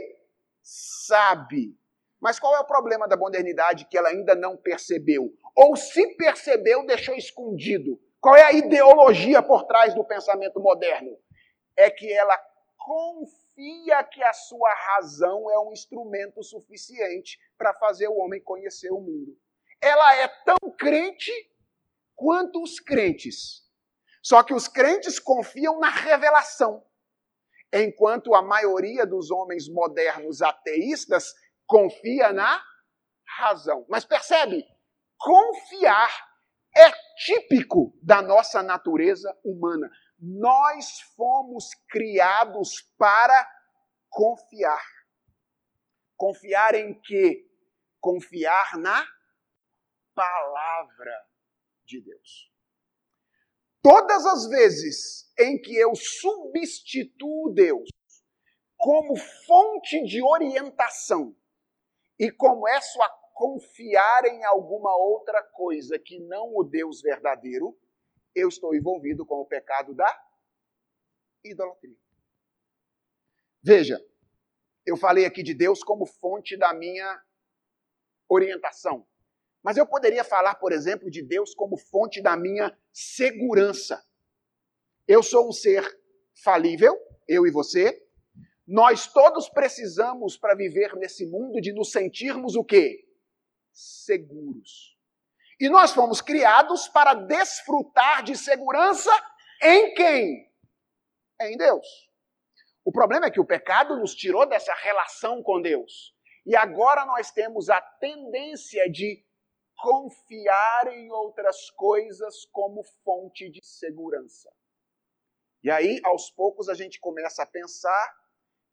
[0.62, 1.76] sabe.
[2.20, 5.32] Mas qual é o problema da modernidade que ela ainda não percebeu?
[5.54, 8.00] Ou se percebeu, deixou escondido?
[8.20, 11.16] Qual é a ideologia por trás do pensamento moderno?
[11.76, 12.36] É que ela
[12.76, 19.00] confia que a sua razão é um instrumento suficiente para fazer o homem conhecer o
[19.00, 19.36] mundo.
[19.80, 21.30] Ela é tão crente
[22.16, 23.62] quanto os crentes.
[24.20, 26.84] Só que os crentes confiam na revelação,
[27.72, 31.32] enquanto a maioria dos homens modernos ateístas
[31.68, 32.64] confia na
[33.24, 33.84] razão.
[33.88, 34.66] Mas percebe?
[35.18, 36.10] Confiar
[36.74, 36.90] é
[37.24, 39.88] típico da nossa natureza humana.
[40.18, 43.48] Nós fomos criados para
[44.08, 44.82] confiar.
[46.16, 47.46] Confiar em quê?
[48.00, 49.06] Confiar na
[50.14, 51.26] palavra
[51.84, 52.52] de Deus.
[53.82, 57.88] Todas as vezes em que eu substituo Deus
[58.76, 61.36] como fonte de orientação
[62.18, 67.78] e começo a confiar em alguma outra coisa que não o Deus verdadeiro,
[68.34, 70.12] eu estou envolvido com o pecado da
[71.44, 71.96] idolatria.
[73.62, 74.04] Veja,
[74.84, 77.22] eu falei aqui de Deus como fonte da minha
[78.28, 79.06] orientação.
[79.62, 84.04] Mas eu poderia falar, por exemplo, de Deus como fonte da minha segurança.
[85.06, 85.84] Eu sou um ser
[86.42, 88.07] falível, eu e você.
[88.68, 93.08] Nós todos precisamos, para viver nesse mundo, de nos sentirmos o quê?
[93.78, 94.96] seguros.
[95.60, 99.10] E nós fomos criados para desfrutar de segurança
[99.62, 100.52] em quem?
[101.40, 101.86] Em Deus.
[102.84, 106.14] O problema é que o pecado nos tirou dessa relação com Deus.
[106.46, 109.24] E agora nós temos a tendência de
[109.76, 114.50] confiar em outras coisas como fonte de segurança.
[115.62, 118.17] E aí, aos poucos, a gente começa a pensar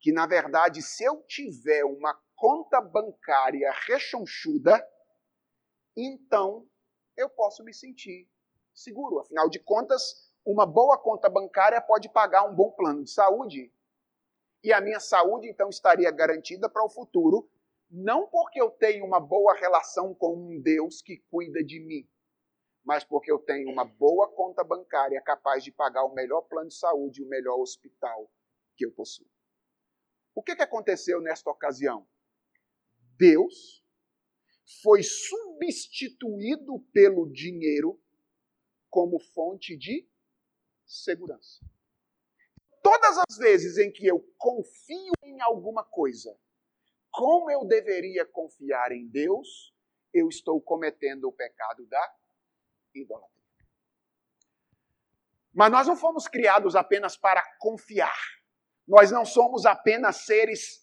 [0.05, 4.87] que, na verdade, se eu tiver uma conta bancária rechonchuda,
[5.97, 6.63] então
[7.17, 8.29] eu posso me sentir
[8.71, 9.17] seguro.
[9.17, 13.73] Afinal de contas, uma boa conta bancária pode pagar um bom plano de saúde.
[14.63, 17.49] E a minha saúde, então, estaria garantida para o futuro,
[17.89, 22.07] não porque eu tenho uma boa relação com um Deus que cuida de mim,
[22.83, 26.75] mas porque eu tenho uma boa conta bancária capaz de pagar o melhor plano de
[26.75, 28.29] saúde e o melhor hospital
[28.77, 29.25] que eu possuo.
[30.35, 32.05] O que, que aconteceu nesta ocasião?
[33.17, 33.81] Deus
[34.83, 37.97] foi substituído pelo dinheiro
[38.89, 40.07] como fonte de
[40.85, 41.65] segurança.
[42.83, 46.37] Todas as vezes em que eu confio em alguma coisa,
[47.09, 49.73] como eu deveria confiar em Deus,
[50.13, 52.15] eu estou cometendo o pecado da
[52.93, 53.35] idolatria.
[55.53, 58.17] Mas nós não fomos criados apenas para confiar.
[58.87, 60.81] Nós não somos apenas seres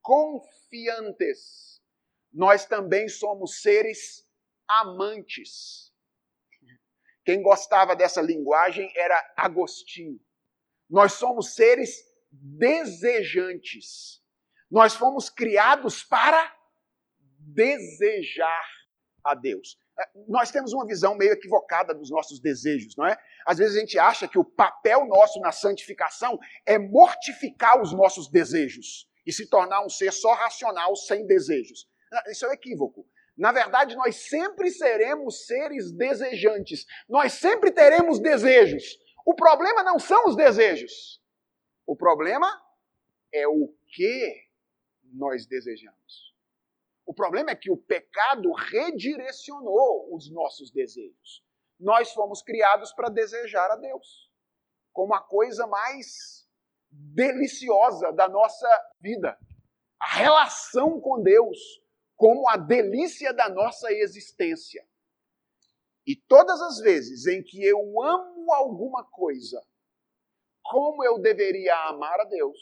[0.00, 1.80] confiantes.
[2.32, 4.26] Nós também somos seres
[4.66, 5.92] amantes.
[7.24, 10.20] Quem gostava dessa linguagem era Agostinho.
[10.88, 14.22] Nós somos seres desejantes.
[14.70, 16.56] Nós fomos criados para
[17.38, 18.66] desejar
[19.22, 19.78] a Deus.
[19.98, 23.16] É, nós temos uma visão meio equivocada dos nossos desejos, não é?
[23.46, 28.30] Às vezes a gente acha que o papel nosso na santificação é mortificar os nossos
[28.30, 31.86] desejos e se tornar um ser só racional, sem desejos.
[32.28, 33.06] Isso é um equívoco.
[33.36, 36.84] Na verdade, nós sempre seremos seres desejantes.
[37.08, 38.98] Nós sempre teremos desejos.
[39.24, 41.20] O problema não são os desejos.
[41.86, 42.46] O problema
[43.32, 44.48] é o que
[45.02, 46.31] nós desejamos.
[47.04, 51.44] O problema é que o pecado redirecionou os nossos desejos.
[51.78, 54.30] Nós fomos criados para desejar a Deus
[54.92, 56.46] como a coisa mais
[56.90, 58.68] deliciosa da nossa
[59.00, 59.36] vida.
[59.98, 61.58] A relação com Deus
[62.16, 64.86] como a delícia da nossa existência.
[66.06, 69.60] E todas as vezes em que eu amo alguma coisa,
[70.62, 72.58] como eu deveria amar a Deus,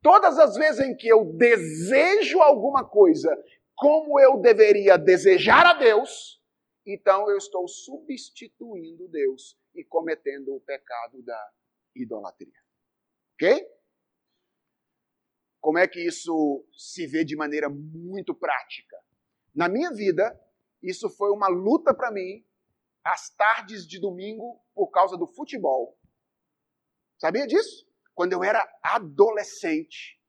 [0.00, 3.36] todas as vezes em que eu desejo alguma coisa
[3.82, 6.40] como eu deveria desejar a Deus,
[6.86, 11.50] então eu estou substituindo Deus e cometendo o pecado da
[11.92, 12.60] idolatria.
[13.34, 13.66] Ok?
[15.60, 18.96] Como é que isso se vê de maneira muito prática?
[19.52, 20.40] Na minha vida,
[20.80, 22.46] isso foi uma luta para mim,
[23.02, 25.98] às tardes de domingo, por causa do futebol.
[27.18, 27.84] Sabia disso?
[28.14, 30.22] Quando eu era adolescente,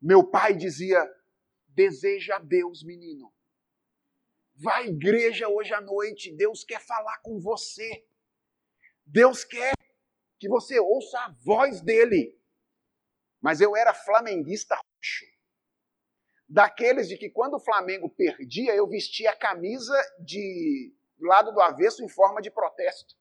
[0.00, 1.06] meu pai dizia:
[1.78, 3.32] Deseja a Deus, menino.
[4.56, 6.34] Vá à igreja hoje à noite.
[6.34, 8.04] Deus quer falar com você.
[9.06, 9.74] Deus quer
[10.40, 12.36] que você ouça a voz dele.
[13.40, 15.24] Mas eu era flamenguista roxo.
[16.48, 22.02] Daqueles de que quando o Flamengo perdia, eu vestia a camisa de lado do avesso
[22.02, 23.14] em forma de protesto.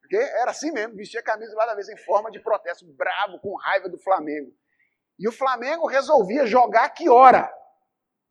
[0.00, 2.86] Porque era assim mesmo, vestia a camisa do lado do avesso em forma de protesto,
[2.94, 4.56] bravo, com raiva do Flamengo.
[5.18, 7.54] E o Flamengo resolvia jogar que hora?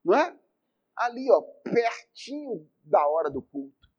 [0.05, 0.39] Não é?
[0.95, 3.89] Ali, ó, pertinho da hora do culto.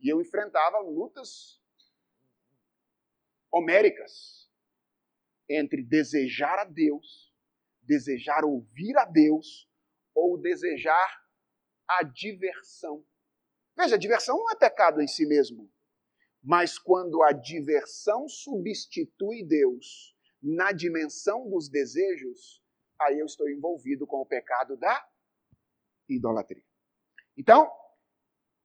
[0.00, 1.60] E eu enfrentava lutas
[3.50, 4.48] homéricas
[5.48, 7.34] entre desejar a Deus,
[7.82, 9.68] desejar ouvir a Deus
[10.14, 11.24] ou desejar
[11.88, 13.04] a diversão.
[13.76, 15.70] Veja, a diversão não é pecado em si mesmo,
[16.42, 22.62] mas quando a diversão substitui Deus na dimensão dos desejos,
[23.00, 25.06] aí eu estou envolvido com o pecado da
[26.08, 26.62] idolatria.
[27.36, 27.70] Então,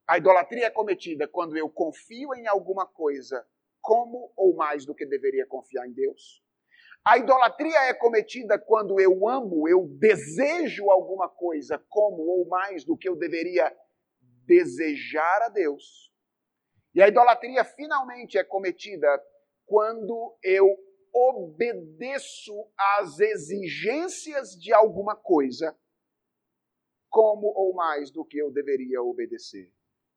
[0.07, 3.45] a idolatria é cometida quando eu confio em alguma coisa
[3.81, 6.43] como ou mais do que deveria confiar em Deus.
[7.03, 12.95] A idolatria é cometida quando eu amo, eu desejo alguma coisa como ou mais do
[12.95, 13.75] que eu deveria
[14.45, 16.11] desejar a Deus.
[16.93, 19.07] E a idolatria finalmente é cometida
[19.65, 20.67] quando eu
[21.13, 22.53] obedeço
[22.97, 25.75] às exigências de alguma coisa
[27.11, 29.71] como ou mais do que eu deveria obedecer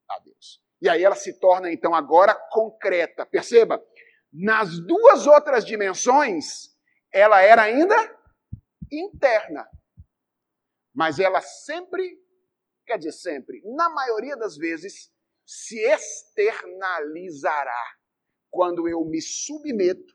[0.08, 0.64] a Deus.
[0.80, 3.26] E aí ela se torna então agora concreta.
[3.26, 3.84] Perceba,
[4.32, 6.74] nas duas outras dimensões,
[7.12, 7.96] ela era ainda
[8.90, 9.68] interna.
[10.94, 12.22] Mas ela sempre,
[12.86, 15.12] quer dizer, sempre, na maioria das vezes,
[15.44, 17.96] se externalizará
[18.50, 20.14] quando eu me submeto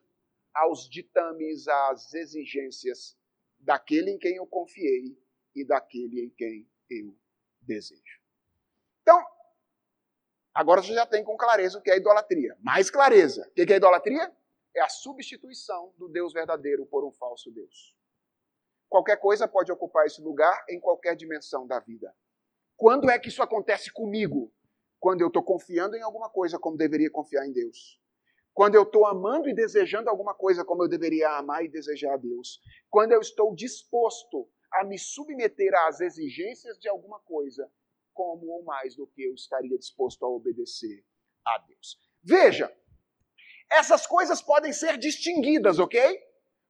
[0.53, 3.17] aos ditames, às exigências
[3.59, 5.17] daquele em quem eu confiei
[5.55, 7.15] e daquele em quem eu
[7.61, 8.19] desejo.
[9.01, 9.23] Então,
[10.53, 12.55] agora você já tem com clareza o que é idolatria.
[12.59, 13.47] Mais clareza.
[13.47, 14.31] O que é idolatria?
[14.75, 17.95] É a substituição do Deus verdadeiro por um falso Deus.
[18.87, 22.15] Qualquer coisa pode ocupar esse lugar em qualquer dimensão da vida.
[22.75, 24.51] Quando é que isso acontece comigo?
[24.99, 27.99] Quando eu estou confiando em alguma coisa como deveria confiar em Deus.
[28.53, 32.17] Quando eu estou amando e desejando alguma coisa como eu deveria amar e desejar a
[32.17, 32.59] Deus.
[32.89, 37.69] Quando eu estou disposto a me submeter às exigências de alguma coisa,
[38.13, 41.03] como ou mais do que eu estaria disposto a obedecer
[41.45, 41.99] a Deus.
[42.21, 42.73] Veja,
[43.71, 46.19] essas coisas podem ser distinguidas, ok?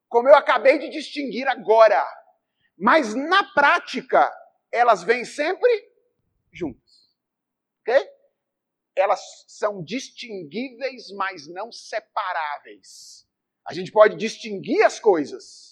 [0.08, 2.06] Como eu acabei de distinguir agora.
[2.78, 4.32] Mas na prática,
[4.72, 5.70] elas vêm sempre
[6.52, 7.16] juntas.
[7.82, 8.10] Ok?
[8.95, 13.28] Elas são distinguíveis, mas não separáveis.
[13.66, 15.69] A gente pode distinguir as coisas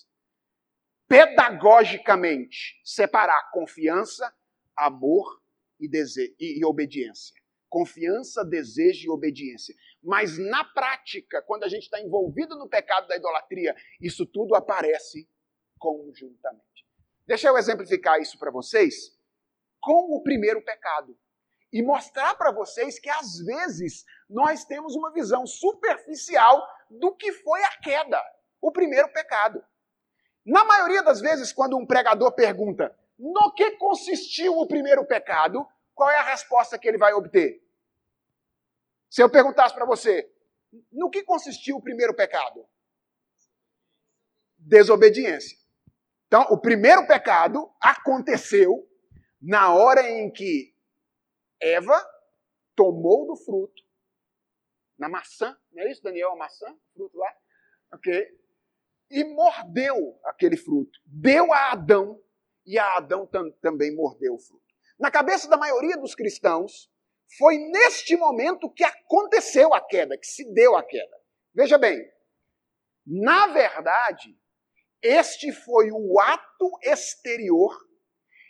[1.08, 4.34] pedagogicamente, separar confiança,
[4.76, 5.42] amor
[5.80, 5.90] e,
[6.40, 7.36] e, e obediência.
[7.70, 9.76] Confiança, desejo e obediência.
[10.02, 15.30] Mas na prática, quando a gente está envolvido no pecado da idolatria, isso tudo aparece
[15.78, 16.88] conjuntamente.
[17.26, 19.18] Deixa eu exemplificar isso para vocês
[19.82, 21.18] com o primeiro pecado
[21.72, 27.62] e mostrar para vocês que às vezes nós temos uma visão superficial do que foi
[27.64, 28.22] a queda,
[28.62, 29.64] o primeiro pecado.
[30.48, 36.10] Na maioria das vezes, quando um pregador pergunta no que consistiu o primeiro pecado, qual
[36.10, 37.62] é a resposta que ele vai obter?
[39.10, 40.32] Se eu perguntasse para você,
[40.90, 42.66] no que consistiu o primeiro pecado?
[44.58, 45.58] Desobediência.
[46.28, 48.90] Então, o primeiro pecado aconteceu
[49.42, 50.74] na hora em que
[51.60, 52.02] Eva
[52.74, 53.84] tomou do fruto,
[54.98, 56.32] na maçã, não é isso, Daniel?
[56.32, 57.36] A maçã, fruto lá?
[57.92, 58.47] Ok
[59.10, 61.00] e mordeu aquele fruto.
[61.06, 62.22] Deu a Adão
[62.66, 64.66] e a Adão tam também mordeu o fruto.
[65.00, 66.92] Na cabeça da maioria dos cristãos,
[67.38, 71.18] foi neste momento que aconteceu a queda, que se deu a queda.
[71.54, 72.00] Veja bem,
[73.06, 74.38] na verdade,
[75.02, 77.76] este foi o ato exterior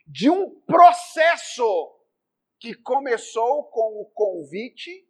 [0.05, 1.93] de um processo
[2.59, 5.07] que começou com o convite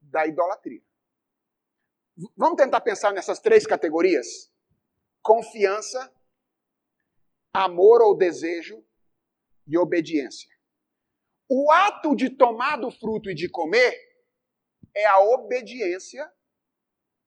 [0.00, 0.82] da idolatria.
[2.36, 4.50] Vamos tentar pensar nessas três categorias:
[5.22, 6.12] confiança,
[7.52, 8.82] amor ou desejo
[9.66, 10.48] e obediência.
[11.48, 13.94] O ato de tomar do fruto e de comer
[14.94, 16.30] é a obediência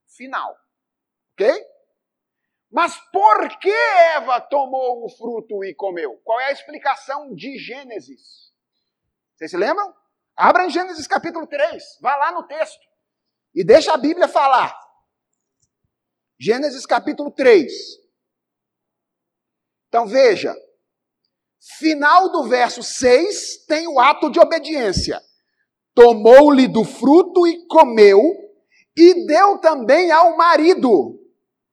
[0.07, 0.57] final.
[1.33, 1.47] Ok?
[2.71, 3.71] Mas por que
[4.15, 6.19] Eva tomou o fruto e comeu?
[6.23, 8.53] Qual é a explicação de Gênesis?
[9.35, 9.95] Vocês se lembram?
[10.35, 12.88] Abra em Gênesis capítulo 3, vá lá no texto.
[13.59, 14.73] E deixa a Bíblia falar.
[16.39, 17.69] Gênesis capítulo 3.
[19.89, 20.55] Então veja,
[21.77, 25.21] final do verso 6 tem o ato de obediência.
[25.93, 28.21] Tomou-lhe do fruto e comeu,
[28.95, 31.19] e deu também ao marido,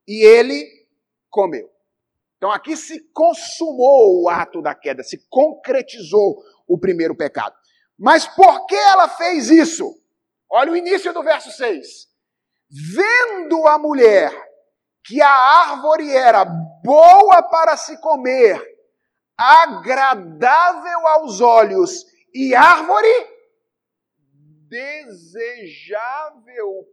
[0.09, 0.67] e ele
[1.31, 1.71] comeu.
[2.37, 7.55] Então aqui se consumou o ato da queda, se concretizou o primeiro pecado.
[7.97, 10.05] Mas por que ela fez isso?
[10.51, 12.09] Olha o início do verso 6.
[12.69, 14.31] Vendo a mulher
[15.05, 18.61] que a árvore era boa para se comer,
[19.37, 23.09] agradável aos olhos e árvore
[24.69, 26.05] desejável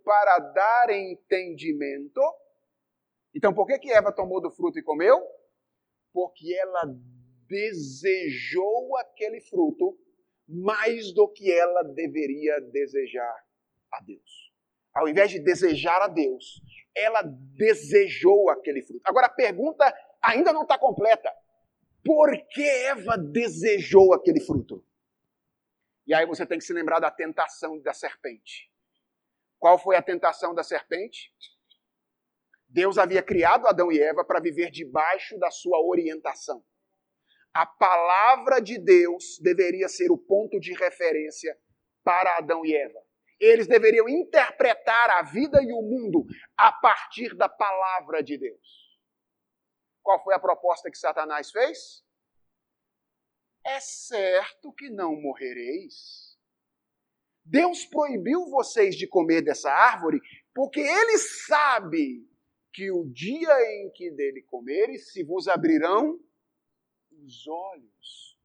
[0.03, 2.21] para dar entendimento.
[3.35, 5.19] Então, por que, que Eva tomou do fruto e comeu?
[6.13, 6.83] Porque ela
[7.47, 9.97] desejou aquele fruto
[10.47, 13.42] mais do que ela deveria desejar
[13.93, 14.51] a Deus.
[14.93, 16.61] Ao invés de desejar a Deus,
[16.95, 19.01] ela desejou aquele fruto.
[19.05, 21.31] Agora a pergunta ainda não está completa.
[22.05, 24.85] Por que Eva desejou aquele fruto?
[26.05, 28.69] E aí você tem que se lembrar da tentação da serpente.
[29.57, 31.33] Qual foi a tentação da serpente?
[32.67, 36.63] Deus havia criado Adão e Eva para viver debaixo da sua orientação.
[37.53, 41.57] A palavra de Deus deveria ser o ponto de referência
[42.03, 42.99] para Adão e Eva.
[43.43, 46.25] Eles deveriam interpretar a vida e o mundo
[46.55, 48.97] a partir da palavra de Deus.
[50.01, 52.05] Qual foi a proposta que Satanás fez?
[53.65, 56.37] É certo que não morrereis.
[57.43, 60.21] Deus proibiu vocês de comer dessa árvore
[60.55, 62.25] porque ele sabe
[62.71, 66.17] que o dia em que dele comeres se vos abrirão
[67.11, 68.39] os olhos.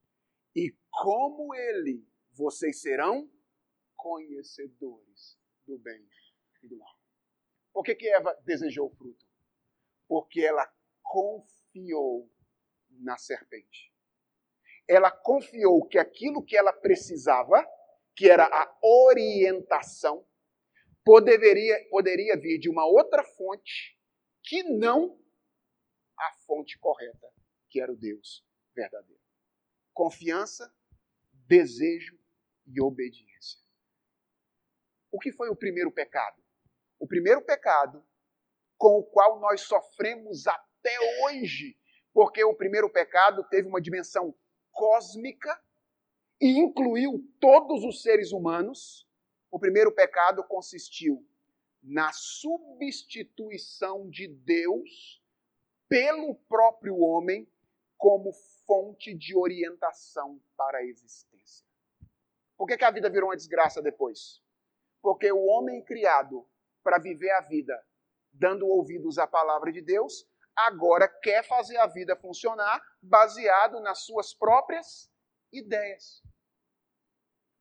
[0.57, 3.31] E como ele, vocês serão
[4.09, 6.09] conhecedores do bem
[6.63, 6.99] e do mal.
[7.75, 9.27] Por que, que Eva desejou o fruto?
[10.09, 10.67] Porque ela
[11.03, 12.33] confiou
[12.89, 13.93] na serpente.
[14.89, 17.63] Ela confiou que aquilo que ela precisava,
[18.17, 20.27] que era a orientação,
[21.05, 24.01] poderia, poderia vir de uma outra fonte
[24.43, 25.23] que não
[26.19, 27.31] a fonte correta,
[27.69, 28.43] que era o Deus
[28.75, 29.23] verdadeiro.
[29.93, 30.75] Confiança,
[31.47, 32.19] desejo
[32.67, 33.68] e obediência.
[35.11, 36.43] O que foi o primeiro pecado?
[36.99, 38.05] O primeiro pecado
[38.77, 41.77] com o qual nós sofremos até hoje,
[42.13, 44.35] porque o primeiro pecado teve uma dimensão
[44.71, 45.61] cósmica
[46.41, 49.07] e incluiu todos os seres humanos.
[49.51, 51.27] O primeiro pecado consistiu
[51.83, 55.23] na substituição de Deus
[55.89, 57.51] pelo próprio homem
[57.97, 58.33] como
[58.67, 61.67] fonte de orientação para a existência.
[62.57, 64.43] Por que, que a vida virou uma desgraça depois?
[65.01, 66.49] Porque o homem criado
[66.83, 67.75] para viver a vida
[68.33, 74.35] dando ouvidos à palavra de Deus, agora quer fazer a vida funcionar baseado nas suas
[74.35, 75.11] próprias
[75.53, 76.23] ideias.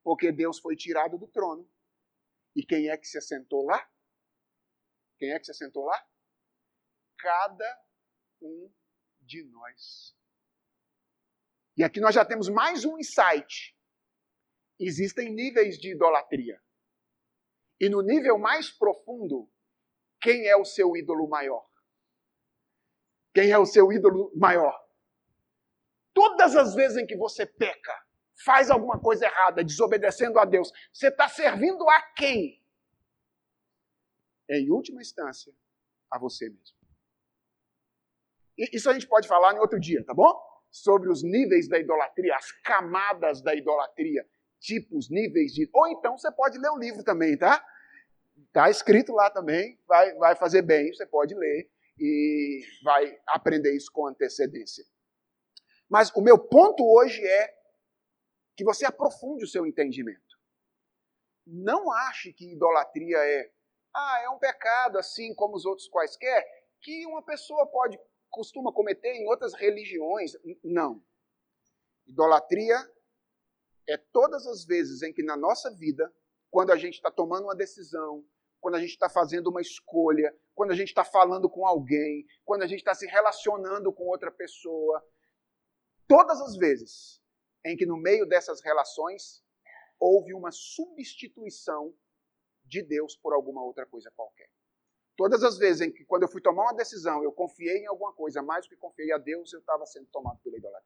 [0.04, 1.70] Porque Deus foi tirado do trono.
[2.56, 3.88] E quem é que se assentou lá?
[5.18, 6.08] Quem é que se assentou lá?
[7.18, 7.84] Cada
[8.42, 8.72] um
[9.22, 10.16] de nós.
[11.76, 13.76] E aqui nós já temos mais um insight.
[14.80, 16.64] Existem níveis de idolatria.
[17.80, 19.50] E no nível mais profundo,
[20.22, 21.66] quem é o seu ídolo maior?
[23.34, 24.76] Quem é o seu ídolo maior?
[26.14, 27.94] Todas as vezes em que você peca,
[28.44, 32.60] faz alguma coisa errada, desobedecendo a Deus, você está servindo a quem?
[34.50, 35.54] Em última instância,
[36.10, 36.78] a você mesmo.
[38.58, 40.34] Isso a gente pode falar em outro dia, tá bom?
[40.72, 44.28] Sobre os níveis da idolatria, as camadas da idolatria,
[44.60, 45.70] tipos, níveis de.
[45.74, 47.64] Ou então você pode ler o livro também, tá?
[48.54, 53.92] Tá escrito lá também, vai, vai fazer bem, você pode ler e vai aprender isso
[53.92, 54.86] com antecedência.
[55.90, 57.56] Mas o meu ponto hoje é
[58.56, 60.38] que você aprofunde o seu entendimento.
[61.46, 63.52] Não ache que idolatria é,
[63.96, 66.46] ah, é um pecado assim como os outros quaisquer,
[66.82, 67.98] que uma pessoa pode
[68.30, 70.34] costuma cometer em outras religiões.
[70.64, 71.02] Não.
[72.06, 72.78] Idolatria
[73.88, 76.14] é todas as vezes em que na nossa vida,
[76.50, 78.26] quando a gente está tomando uma decisão,
[78.60, 82.64] quando a gente está fazendo uma escolha, quando a gente está falando com alguém, quando
[82.64, 85.04] a gente está se relacionando com outra pessoa,
[86.08, 87.22] todas as vezes
[87.66, 89.44] em que no meio dessas relações
[90.00, 91.94] houve uma substituição
[92.66, 94.50] de Deus por alguma outra coisa qualquer.
[95.16, 98.14] Todas as vezes em que, quando eu fui tomar uma decisão, eu confiei em alguma
[98.14, 100.77] coisa mais do que confiei a Deus, eu estava sendo tomado pela idolatria.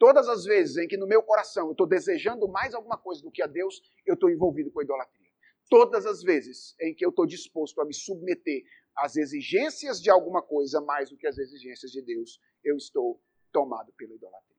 [0.00, 3.30] Todas as vezes em que no meu coração eu estou desejando mais alguma coisa do
[3.30, 5.28] que a Deus, eu estou envolvido com a idolatria.
[5.68, 8.62] Todas as vezes em que eu estou disposto a me submeter
[8.96, 13.22] às exigências de alguma coisa mais do que às exigências de Deus, eu estou
[13.52, 14.56] tomado pela idolatria.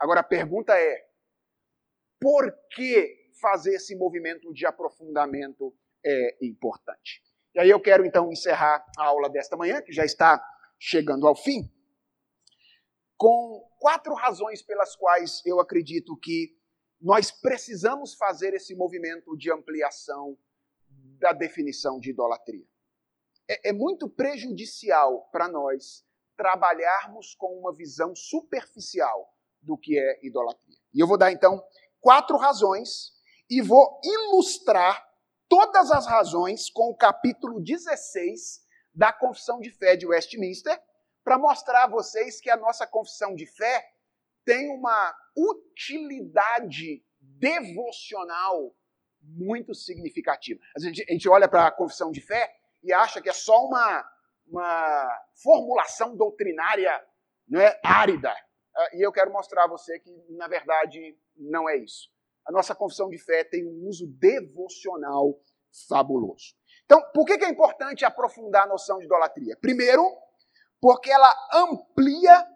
[0.00, 1.06] Agora a pergunta é:
[2.20, 5.72] por que fazer esse movimento de aprofundamento
[6.04, 7.22] é importante?
[7.54, 10.44] E aí eu quero então encerrar a aula desta manhã, que já está
[10.76, 11.72] chegando ao fim,
[13.16, 16.56] com quatro razões pelas quais eu acredito que
[17.00, 20.36] nós precisamos fazer esse movimento de ampliação
[21.18, 22.66] da definição de idolatria.
[23.48, 26.04] É, é muito prejudicial para nós
[26.36, 30.76] trabalharmos com uma visão superficial do que é idolatria.
[30.92, 31.62] E eu vou dar então
[32.00, 33.12] quatro razões
[33.48, 35.04] e vou ilustrar
[35.48, 38.64] todas as razões com o capítulo 16
[38.94, 40.80] da Confissão de Fé de Westminster,
[41.26, 43.84] para mostrar a vocês que a nossa confissão de fé
[44.44, 48.72] tem uma utilidade devocional
[49.20, 50.60] muito significativa.
[50.76, 53.66] A gente, a gente olha para a confissão de fé e acha que é só
[53.66, 54.08] uma,
[54.46, 57.04] uma formulação doutrinária
[57.48, 58.30] não é, árida.
[58.76, 62.08] Ah, e eu quero mostrar a você que, na verdade, não é isso
[62.46, 65.36] a nossa confissão de fé tem um uso devocional
[65.88, 66.54] fabuloso.
[66.84, 69.56] Então, por que é importante aprofundar a noção de idolatria?
[69.60, 70.16] Primeiro,
[70.80, 72.46] porque ela amplia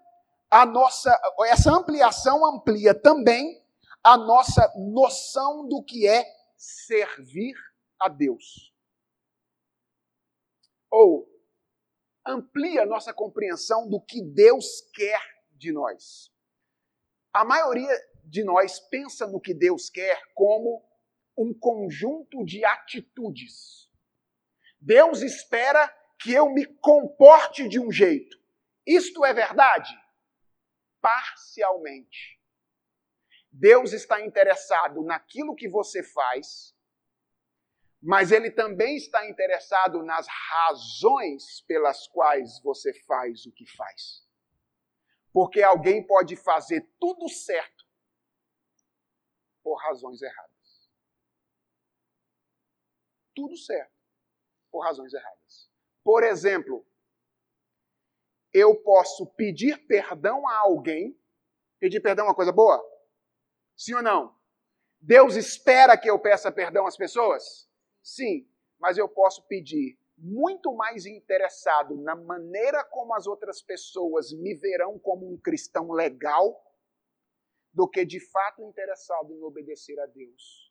[0.51, 1.17] a nossa,
[1.47, 3.65] essa ampliação amplia também
[4.03, 6.25] a nossa noção do que é
[6.57, 7.55] servir
[7.99, 8.75] a Deus.
[10.91, 11.29] Ou
[12.27, 15.21] amplia nossa compreensão do que Deus quer
[15.53, 16.33] de nós.
[17.33, 17.95] A maioria
[18.25, 20.85] de nós pensa no que Deus quer como
[21.37, 23.89] um conjunto de atitudes.
[24.81, 28.39] Deus espera que eu me comporte de um jeito.
[28.87, 29.93] Isto é verdade?
[31.01, 32.41] Parcialmente.
[33.51, 36.75] Deus está interessado naquilo que você faz
[38.03, 44.27] mas ele também está interessado nas razões pelas quais você faz o que faz.
[45.33, 47.87] Porque alguém pode fazer tudo certo
[49.63, 50.91] por razões erradas.
[53.35, 53.93] Tudo certo
[54.71, 55.70] por razões erradas.
[56.03, 56.87] Por exemplo,
[58.53, 61.19] eu posso pedir perdão a alguém.
[61.79, 62.83] Pedir perdão é uma coisa boa?
[63.77, 64.35] Sim ou não?
[65.01, 67.69] Deus espera que eu peça perdão às pessoas?
[68.03, 68.47] Sim,
[68.79, 74.99] mas eu posso pedir muito mais interessado na maneira como as outras pessoas me verão
[74.99, 76.63] como um cristão legal
[77.73, 80.71] do que de fato interessado em obedecer a Deus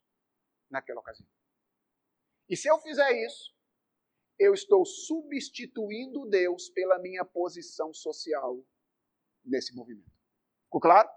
[0.69, 1.27] naquela ocasião.
[2.47, 3.55] E se eu fizer isso,
[4.39, 8.65] eu estou substituindo Deus pela minha posição social
[9.43, 10.09] nesse movimento.
[10.63, 11.09] Ficou claro?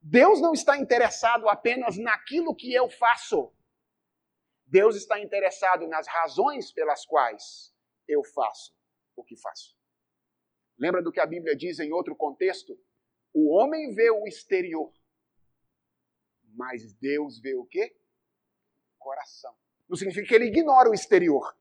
[0.00, 3.50] Deus não está interessado apenas naquilo que eu faço.
[4.66, 7.74] Deus está interessado nas razões pelas quais
[8.06, 8.76] eu faço
[9.16, 9.74] o que faço.
[10.78, 12.78] Lembra do que a Bíblia diz em outro contexto?
[13.32, 14.92] O homem vê o exterior,
[16.42, 17.96] mas Deus vê o quê?
[18.98, 19.56] Coração.
[19.88, 21.55] Não significa que ele ignora o exterior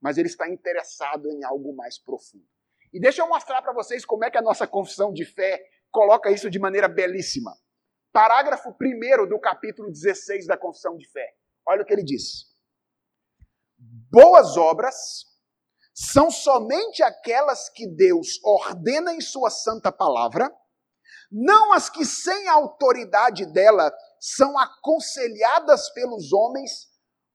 [0.00, 2.44] mas ele está interessado em algo mais profundo.
[2.92, 6.30] E deixa eu mostrar para vocês como é que a nossa confissão de fé coloca
[6.30, 7.52] isso de maneira belíssima.
[8.12, 11.34] Parágrafo 1 do capítulo 16 da confissão de fé.
[11.66, 12.50] Olha o que ele diz.
[14.10, 15.24] Boas obras
[15.94, 20.50] são somente aquelas que Deus ordena em Sua santa palavra,
[21.30, 26.89] não as que, sem a autoridade dela, são aconselhadas pelos homens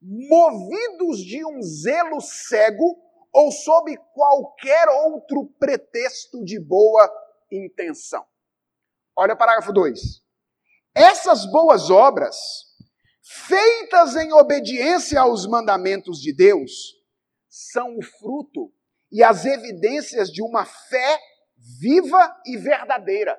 [0.05, 2.97] movidos de um zelo cego
[3.33, 7.09] ou sob qualquer outro pretexto de boa
[7.51, 8.25] intenção.
[9.17, 9.99] Olha o parágrafo 2.
[10.93, 12.37] Essas boas obras,
[13.21, 16.71] feitas em obediência aos mandamentos de Deus,
[17.49, 18.71] são o fruto
[19.11, 21.19] e as evidências de uma fé
[21.79, 23.37] viva e verdadeira.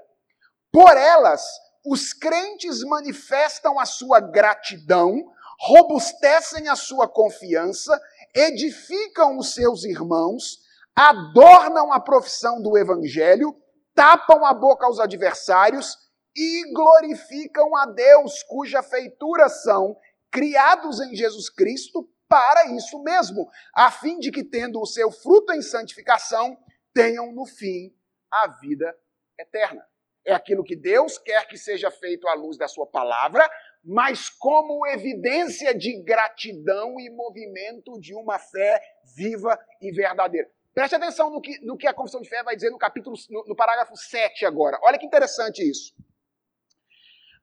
[0.72, 1.42] Por elas,
[1.84, 8.00] os crentes manifestam a sua gratidão robustecem a sua confiança,
[8.34, 10.58] edificam os seus irmãos,
[10.94, 13.54] adornam a profissão do evangelho,
[13.94, 15.96] tapam a boca aos adversários
[16.36, 19.96] e glorificam a Deus, cuja feitura são
[20.30, 25.52] criados em Jesus Cristo para isso mesmo, a fim de que, tendo o seu fruto
[25.52, 26.58] em santificação,
[26.92, 27.94] tenham no fim
[28.30, 28.94] a vida
[29.38, 29.86] eterna.
[30.26, 33.48] É aquilo que Deus quer que seja feito à luz da Sua palavra,
[33.86, 38.82] mas como evidência de gratidão e movimento de uma fé
[39.14, 40.50] viva e verdadeira.
[40.74, 43.44] Preste atenção no que, no que a confissão de fé vai dizer no capítulo, no,
[43.46, 44.76] no parágrafo 7 agora.
[44.82, 45.94] Olha que interessante isso.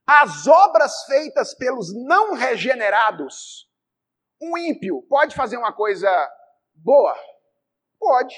[0.05, 3.69] As obras feitas pelos não regenerados,
[4.41, 6.11] um ímpio pode fazer uma coisa
[6.75, 7.17] boa?
[7.97, 8.35] Pode.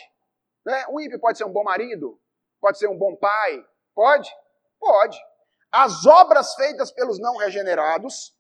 [0.64, 0.86] Né?
[0.91, 2.22] Um ímpio pode ser um bom marido,
[2.62, 4.32] pode ser um bom pai, pode?
[4.80, 5.18] Pode
[5.76, 8.34] as obras feitas pelos não regenerados,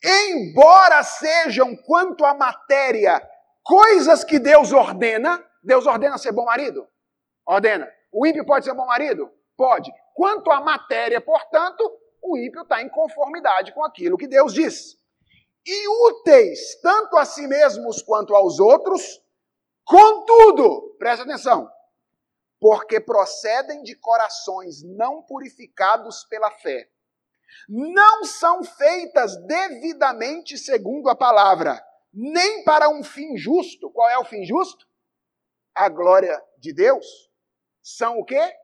[0.00, 3.20] embora sejam quanto à matéria
[3.64, 6.86] coisas que Deus ordena, Deus ordena ser bom marido?
[7.44, 7.92] Ordena.
[8.12, 9.28] O ímpio pode ser bom marido?
[9.56, 9.90] Pode.
[10.14, 11.82] Quanto à matéria, portanto,
[12.22, 14.96] o ímpio está em conformidade com aquilo que Deus diz.
[15.66, 19.20] E úteis, tanto a si mesmos quanto aos outros,
[19.84, 21.68] contudo, presta atenção,
[22.60, 26.90] porque procedem de corações não purificados pela fé.
[27.68, 31.82] Não são feitas devidamente segundo a palavra,
[32.12, 33.90] nem para um fim justo.
[33.90, 34.86] Qual é o fim justo?
[35.74, 37.06] A glória de Deus.
[37.82, 38.54] São o quê?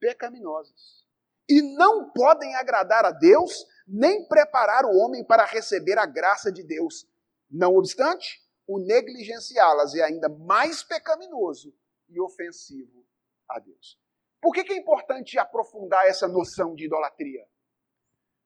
[0.00, 1.04] Pecaminosas.
[1.48, 6.62] E não podem agradar a Deus, nem preparar o homem para receber a graça de
[6.62, 7.06] Deus.
[7.50, 11.72] Não obstante, o negligenciá-las é ainda mais pecaminoso
[12.14, 13.06] e ofensivo
[13.48, 13.98] a Deus.
[14.40, 17.48] Por que, que é importante aprofundar essa noção de idolatria?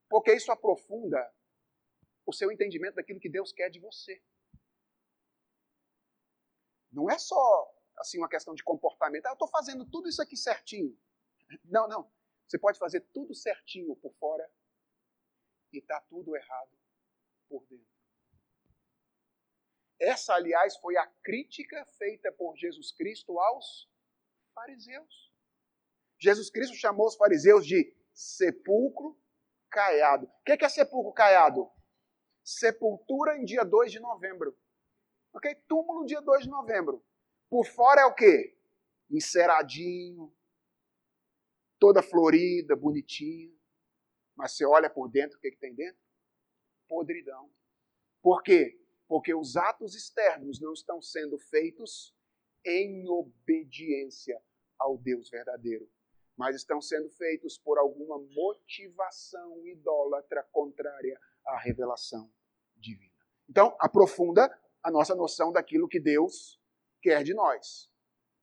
[0.08, 1.32] Porque isso aprofunda
[2.24, 4.22] o seu entendimento daquilo que Deus quer de você.
[6.90, 9.26] Não é só assim uma questão de comportamento.
[9.26, 10.96] Ah, eu estou fazendo tudo isso aqui certinho.
[11.64, 12.10] Não, não.
[12.46, 14.50] Você pode fazer tudo certinho por fora
[15.72, 16.78] e está tudo errado
[17.48, 17.97] por dentro.
[20.00, 23.88] Essa, aliás, foi a crítica feita por Jesus Cristo aos
[24.54, 25.32] fariseus.
[26.18, 29.18] Jesus Cristo chamou os fariseus de sepulcro
[29.70, 30.26] caiado.
[30.26, 31.70] O que é sepulcro caiado?
[32.42, 34.56] Sepultura em dia 2 de novembro.
[35.32, 35.54] Ok?
[35.66, 37.04] Túmulo dia 2 de novembro.
[37.48, 38.56] Por fora é o quê?
[39.10, 40.34] Enceradinho,
[41.78, 43.54] toda florida, bonitinha.
[44.34, 46.00] Mas você olha por dentro, o que, que tem dentro?
[46.88, 47.50] Podridão.
[48.22, 48.80] Por quê?
[49.08, 52.14] Porque os atos externos não estão sendo feitos
[52.64, 54.40] em obediência
[54.78, 55.90] ao Deus verdadeiro,
[56.36, 62.30] mas estão sendo feitos por alguma motivação idólatra contrária à revelação
[62.76, 63.16] divina.
[63.48, 64.46] Então, aprofunda
[64.82, 66.60] a nossa noção daquilo que Deus
[67.00, 67.90] quer de nós.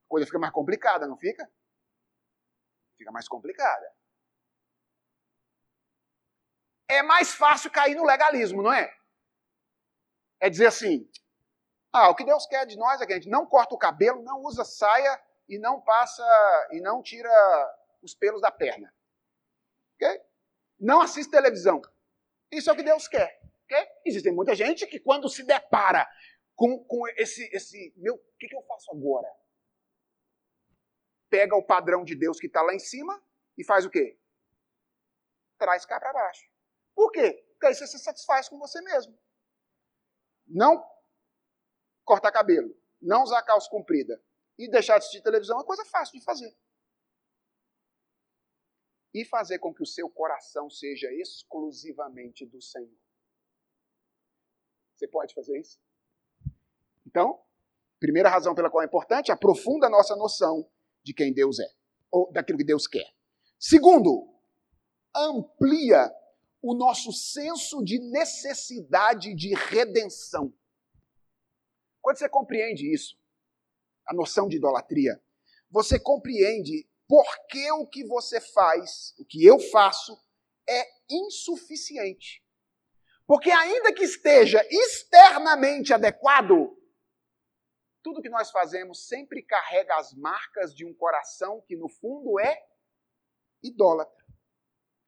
[0.05, 1.49] A coisa fica mais complicada, não fica?
[2.97, 3.93] Fica mais complicada.
[6.87, 8.95] É mais fácil cair no legalismo, não é?
[10.39, 11.09] É dizer assim:
[11.91, 14.21] ah, o que Deus quer de nós é que a gente não corta o cabelo,
[14.21, 16.23] não usa saia e não passa
[16.71, 17.29] e não tira
[18.01, 18.93] os pelos da perna.
[19.95, 20.21] Ok?
[20.77, 21.81] Não assiste televisão.
[22.51, 23.41] Isso é o que Deus quer.
[23.63, 23.87] Okay?
[24.05, 26.05] Existe muita gente que quando se depara
[26.53, 29.31] com, com esse, esse, meu, o que, que eu faço agora?
[31.29, 33.23] Pega o padrão de Deus que está lá em cima
[33.57, 34.17] e faz o quê?
[35.57, 36.45] Traz cá para baixo.
[36.93, 37.45] Por quê?
[37.51, 39.17] Porque aí você se satisfaz com você mesmo.
[40.47, 40.83] Não
[42.03, 44.21] cortar cabelo, não usar calça comprida
[44.57, 46.55] e deixar de assistir televisão é coisa fácil de fazer.
[49.13, 52.97] E fazer com que o seu coração seja exclusivamente do Senhor.
[54.95, 55.79] Você pode fazer isso?
[57.05, 57.41] Então,
[57.99, 60.69] primeira razão pela qual é importante, aprofunda a nossa noção
[61.03, 61.67] de quem Deus é,
[62.11, 63.13] ou daquilo que Deus quer.
[63.59, 64.27] Segundo,
[65.15, 66.11] amplia
[66.67, 70.51] o nosso senso de necessidade de redenção.
[72.01, 73.15] Quando você compreende isso,
[74.07, 75.21] a noção de idolatria,
[75.69, 80.19] você compreende por que o que você faz, o que eu faço,
[80.67, 82.43] é insuficiente.
[83.27, 86.75] Porque, ainda que esteja externamente adequado,
[88.03, 92.59] tudo que nós fazemos sempre carrega as marcas de um coração que, no fundo, é
[93.61, 94.14] idólatra.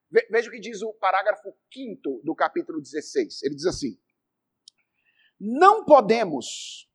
[0.10, 3.44] Veja o que diz o parágrafo 5 do capítulo 16.
[3.44, 4.00] Ele diz assim:
[5.40, 6.90] Não podemos,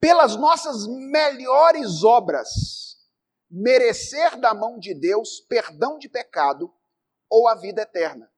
[0.00, 2.98] pelas nossas melhores obras,
[3.50, 6.72] merecer da mão de Deus perdão de pecado
[7.28, 8.30] ou a vida eterna.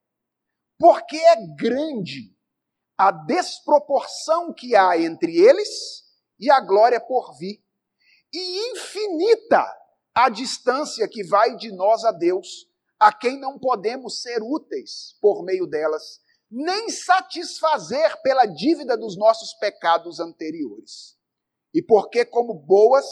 [0.77, 2.35] Porque é grande
[2.97, 6.03] a desproporção que há entre eles
[6.39, 7.63] e a glória por vir.
[8.31, 9.63] E infinita
[10.13, 12.67] a distância que vai de nós a Deus,
[13.03, 19.53] a quem não podemos ser úteis por meio delas, nem satisfazer pela dívida dos nossos
[19.55, 21.17] pecados anteriores.
[21.73, 23.05] E porque, como boas,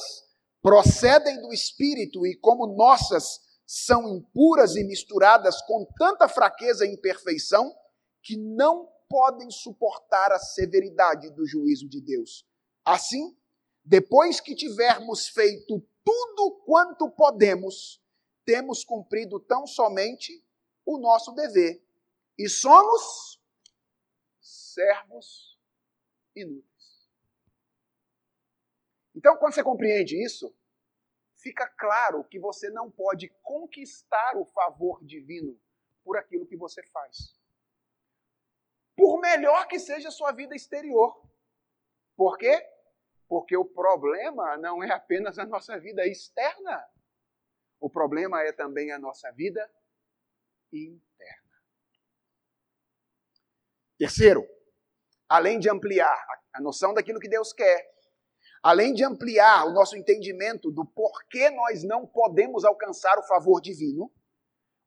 [0.62, 7.74] procedem do Espírito e como nossas são impuras e misturadas com tanta fraqueza e imperfeição,
[8.22, 12.46] que não podem suportar a severidade do juízo de Deus
[12.86, 13.36] Assim,
[13.84, 18.01] depois que tivermos feito tudo quanto podemos,
[18.46, 20.44] temos cumprido tão somente
[20.86, 21.84] o nosso dever
[22.38, 23.40] e somos
[24.40, 25.60] servos
[26.36, 27.10] inúteis.
[29.16, 30.56] Então, quando você compreende isso,
[31.36, 35.60] fica claro que você não pode conquistar o favor divino
[36.04, 37.40] por aquilo que você faz.
[38.96, 41.22] Por melhor que seja a sua vida exterior.
[42.16, 42.68] Por quê?
[43.28, 46.91] Porque o problema não é apenas a nossa vida externa.
[47.82, 49.68] O problema é também a nossa vida
[50.72, 51.52] interna.
[53.98, 54.48] Terceiro,
[55.28, 57.92] além de ampliar a noção daquilo que Deus quer,
[58.62, 64.14] além de ampliar o nosso entendimento do porquê nós não podemos alcançar o favor divino,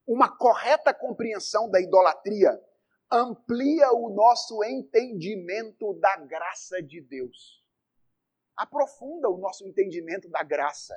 [0.06, 2.62] uma correta compreensão da idolatria
[3.10, 7.60] amplia o nosso entendimento da graça de Deus.
[8.56, 10.96] Aprofunda o nosso entendimento da graça.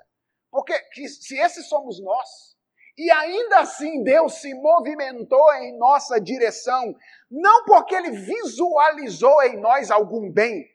[0.52, 0.74] Porque
[1.08, 2.58] se esses somos nós,
[2.98, 6.96] e ainda assim Deus se movimentou em nossa direção,
[7.30, 10.66] não porque Ele visualizou em nós algum bem,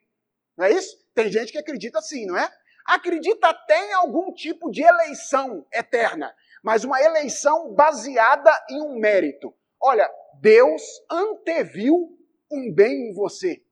[0.56, 0.96] não é isso?
[1.14, 2.48] Tem gente que acredita assim, não é?
[2.86, 9.54] Acredita até em algum tipo de eleição eterna, mas uma eleição baseada em um mérito.
[9.80, 10.08] Olha,
[10.40, 12.16] Deus anteviu
[12.50, 13.62] um bem em você.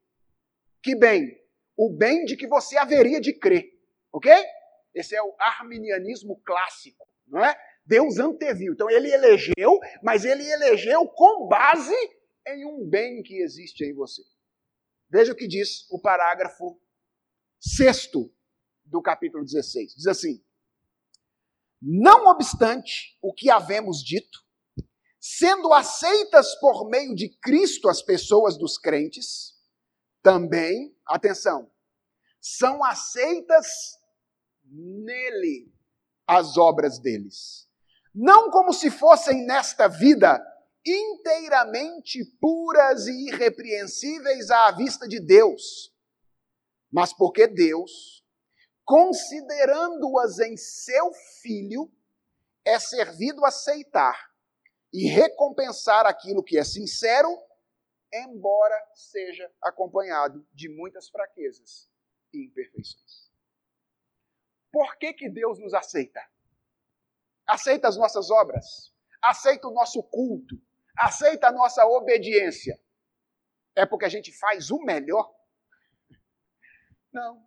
[0.83, 1.39] Que bem?
[1.77, 3.67] O bem de que você haveria de crer.
[4.13, 4.33] Ok?
[4.95, 7.57] Esse é o arminianismo clássico, não é?
[7.85, 8.73] Deus anteviu.
[8.73, 11.95] Então ele elegeu, mas ele elegeu com base
[12.47, 14.23] em um bem que existe em você.
[15.09, 16.81] Veja o que diz o parágrafo
[17.59, 18.33] sexto
[18.85, 19.95] do capítulo 16.
[19.95, 20.45] Diz assim:
[21.81, 24.45] Não obstante o que havemos dito,
[25.19, 29.59] sendo aceitas por meio de Cristo as pessoas dos crentes,
[30.23, 31.71] também, atenção,
[32.41, 33.99] são aceitas
[34.71, 35.73] nele
[36.27, 37.69] as obras deles.
[38.15, 40.41] Não como se fossem nesta vida
[40.87, 45.95] inteiramente puras e irrepreensíveis à vista de Deus,
[46.91, 48.25] mas porque Deus,
[48.85, 51.13] considerando-as em seu
[51.43, 51.91] filho,
[52.65, 54.31] é servido aceitar
[54.93, 57.29] e recompensar aquilo que é sincero,
[58.13, 61.89] embora seja acompanhado de muitas fraquezas
[62.33, 63.20] e imperfeições.
[64.73, 66.21] Por que, que Deus nos aceita?
[67.47, 70.61] Aceita as nossas obras, aceita o nosso culto,
[70.97, 72.81] aceita a nossa obediência.
[73.75, 75.35] É porque a gente faz o melhor?
[77.13, 77.45] Não.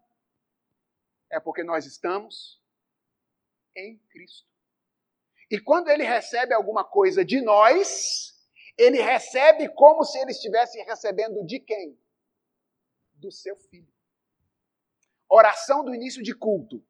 [1.32, 2.62] É porque nós estamos
[3.76, 4.48] em Cristo.
[5.50, 8.34] E quando ele recebe alguma coisa de nós,
[8.78, 11.98] ele recebe como se ele estivesse recebendo de quem?
[13.14, 13.92] Do seu filho.
[15.30, 16.86] Oração do início de culto.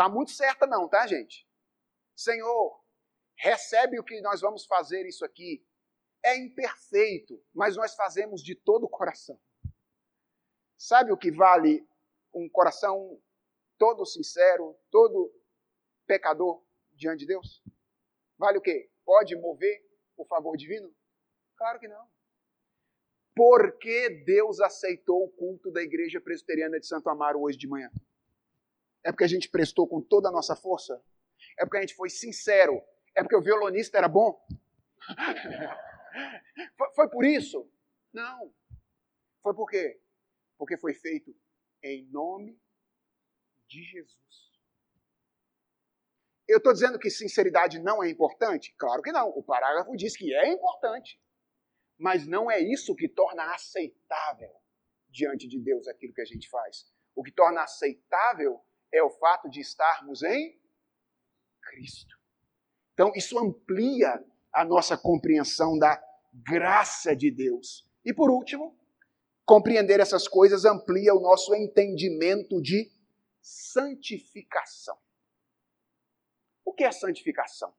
[0.00, 1.46] Tá muito certa não, tá, gente?
[2.16, 2.82] Senhor,
[3.36, 5.62] recebe o que nós vamos fazer isso aqui.
[6.24, 9.38] É imperfeito, mas nós fazemos de todo o coração.
[10.78, 11.86] Sabe o que vale
[12.32, 13.20] um coração
[13.76, 15.38] todo sincero, todo
[16.06, 17.62] pecador diante de Deus?
[18.38, 18.90] Vale o quê?
[19.04, 19.86] Pode mover
[20.16, 20.90] o favor divino?
[21.58, 22.08] Claro que não.
[23.36, 27.90] Por que Deus aceitou o culto da Igreja Presbiteriana de Santo Amaro hoje de manhã?
[29.04, 31.02] É porque a gente prestou com toda a nossa força?
[31.58, 32.82] É porque a gente foi sincero?
[33.14, 34.38] É porque o violonista era bom?
[36.94, 37.70] foi, por isso?
[38.12, 38.54] Não.
[39.42, 40.00] Foi por quê?
[40.58, 41.34] Porque foi feito
[41.82, 42.60] em nome
[43.66, 44.50] de Jesus.
[46.46, 48.74] Eu estou dizendo que sinceridade não é importante?
[48.76, 49.28] Claro que não.
[49.28, 51.20] O parágrafo diz que é importante.
[51.96, 54.50] Mas não é isso que torna aceitável
[55.08, 56.90] diante de Deus aquilo que a gente faz.
[57.14, 58.60] O que torna aceitável
[58.92, 60.58] é o fato de estarmos em
[61.62, 62.18] Cristo.
[62.94, 64.22] Então, isso amplia
[64.52, 67.88] a nossa compreensão da graça de Deus.
[68.04, 68.76] E por último,
[69.44, 72.90] compreender essas coisas amplia o nosso entendimento de
[73.40, 74.98] santificação.
[76.64, 77.74] O que é santificação?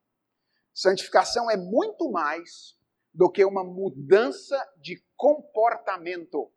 [0.74, 2.78] Santificação é muito mais
[3.14, 6.52] do que uma mudança de comportamento.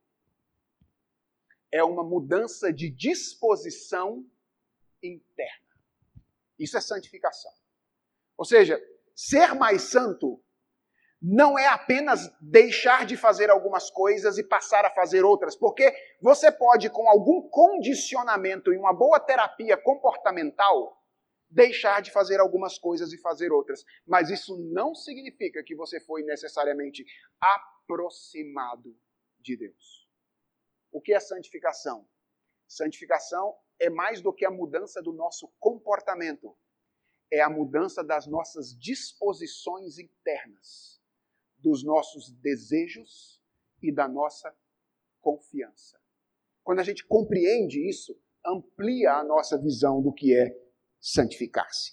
[1.71, 4.25] É uma mudança de disposição
[5.07, 5.65] interna.
[6.59, 7.53] Isso é santificação.
[8.37, 8.81] Ou seja,
[9.15, 10.43] ser mais santo
[11.21, 15.91] não é apenas deixar de fazer algumas coisas e passar a fazer outras, porque
[16.21, 21.03] você pode, com algum condicionamento e uma boa terapia comportamental,
[21.49, 23.85] deixar de fazer algumas coisas e fazer outras.
[24.07, 27.05] Mas isso não significa que você foi necessariamente
[27.41, 28.95] aproximado
[29.41, 30.09] de Deus.
[30.93, 32.07] O que é santificação?
[32.69, 36.57] Santificação é mais do que a mudança do nosso comportamento,
[37.31, 41.01] é a mudança das nossas disposições internas,
[41.59, 43.41] dos nossos desejos
[43.83, 44.55] e da nossa
[45.21, 45.99] confiança.
[46.63, 50.55] Quando a gente compreende isso, amplia a nossa visão do que é
[51.01, 51.93] santificar-se.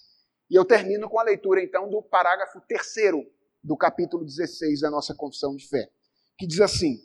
[0.50, 3.26] E eu termino com a leitura, então, do parágrafo terceiro
[3.64, 5.90] do capítulo 16 da nossa confissão de fé,
[6.38, 6.98] que diz assim: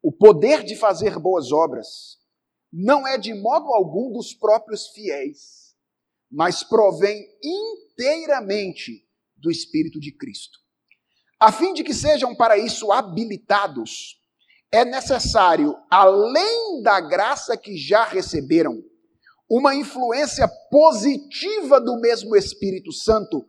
[0.00, 2.21] O poder de fazer boas obras
[2.72, 5.74] não é de modo algum dos próprios fiéis,
[6.30, 9.06] mas provém inteiramente
[9.36, 10.58] do Espírito de Cristo.
[11.38, 14.18] A fim de que sejam para isso habilitados,
[14.72, 18.82] é necessário, além da graça que já receberam,
[19.50, 23.44] uma influência positiva do mesmo Espírito Santo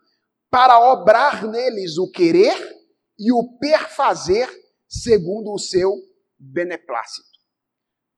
[0.50, 2.58] para obrar neles o querer
[3.18, 4.50] e o perfazer
[4.86, 5.96] segundo o seu
[6.38, 7.30] beneplácito.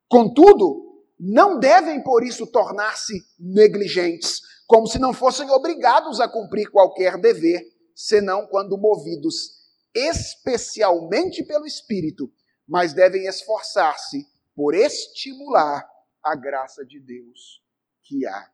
[0.10, 0.95] Contudo,
[1.28, 7.64] não devem por isso tornar-se negligentes, como se não fossem obrigados a cumprir qualquer dever,
[7.96, 9.56] senão quando movidos
[9.92, 12.32] especialmente pelo Espírito,
[12.68, 15.84] mas devem esforçar-se por estimular
[16.24, 17.64] a graça de Deus
[18.04, 18.52] que há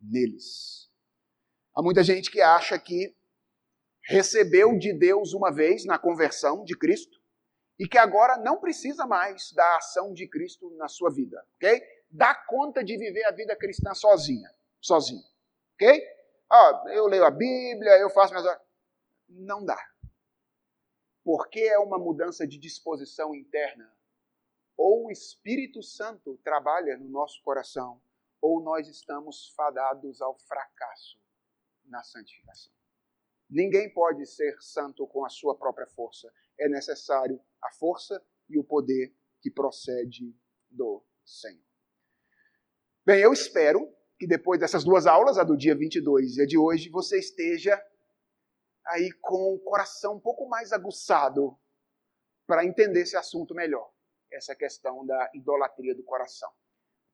[0.00, 0.90] neles.
[1.76, 3.14] Há muita gente que acha que
[4.02, 7.20] recebeu de Deus uma vez na conversão de Cristo
[7.78, 11.82] e que agora não precisa mais da ação de Cristo na sua vida, ok?
[12.10, 14.48] Dá conta de viver a vida cristã sozinha,
[14.80, 15.24] sozinho,
[15.74, 16.02] ok?
[16.50, 18.60] Ah, eu leio a Bíblia, eu faço minhas...
[19.28, 19.78] Não dá.
[21.24, 23.90] Porque é uma mudança de disposição interna.
[24.76, 28.00] Ou o Espírito Santo trabalha no nosso coração,
[28.40, 31.18] ou nós estamos fadados ao fracasso
[31.86, 32.72] na santificação.
[33.48, 36.32] Ninguém pode ser santo com a sua própria força.
[36.58, 40.34] É necessário a força e o poder que procede
[40.70, 41.64] do Senhor.
[43.04, 46.56] Bem, eu espero que depois dessas duas aulas, a do dia 22 e a de
[46.56, 47.82] hoje, você esteja
[48.86, 51.58] aí com o coração um pouco mais aguçado
[52.46, 53.90] para entender esse assunto melhor.
[54.32, 56.50] Essa questão da idolatria do coração.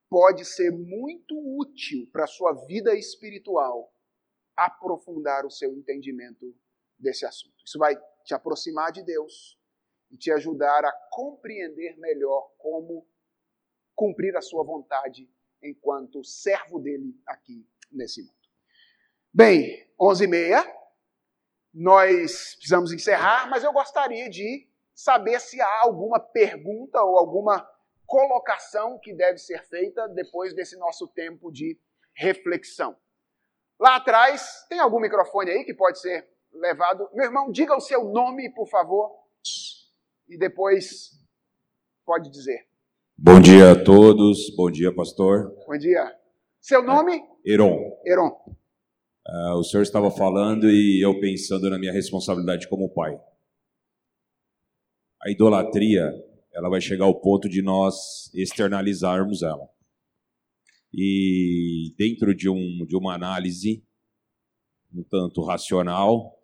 [0.08, 3.92] Pode ser muito útil para a sua vida espiritual
[4.56, 6.54] aprofundar o seu entendimento
[6.98, 7.56] desse assunto.
[7.64, 9.58] Isso vai te aproximar de Deus
[10.10, 13.06] e te ajudar a compreender melhor como
[13.94, 15.30] cumprir a sua vontade
[15.62, 18.34] enquanto servo dele aqui nesse mundo.
[19.32, 20.66] Bem, 11h30,
[21.72, 27.68] nós precisamos encerrar, mas eu gostaria de saber se há alguma pergunta ou alguma
[28.06, 31.78] colocação que deve ser feita depois desse nosso tempo de
[32.12, 32.96] reflexão.
[33.78, 37.08] Lá atrás, tem algum microfone aí que pode ser levado?
[37.14, 39.10] Meu irmão, diga o seu nome, por favor,
[40.28, 41.10] e depois
[42.04, 42.66] pode dizer.
[43.16, 45.54] Bom dia a todos, bom dia, pastor.
[45.66, 46.16] Bom dia.
[46.60, 47.22] Seu nome?
[47.44, 47.78] Heron.
[48.06, 48.28] Heron.
[49.26, 53.20] Uh, o senhor estava falando e eu pensando na minha responsabilidade como pai.
[55.22, 56.10] A idolatria,
[56.52, 59.68] ela vai chegar ao ponto de nós externalizarmos ela.
[60.92, 63.84] E dentro de, um, de uma análise
[64.92, 66.39] um tanto racional,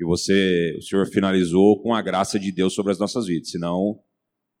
[0.00, 3.50] que você, o senhor finalizou com a graça de Deus sobre as nossas vidas.
[3.50, 4.00] Senão,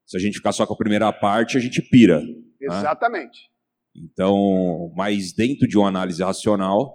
[0.04, 2.20] se a gente ficar só com a primeira parte, a gente pira.
[2.20, 2.34] Né?
[2.60, 3.48] Exatamente.
[3.96, 4.04] Né?
[4.04, 6.94] Então, mas dentro de uma análise racional,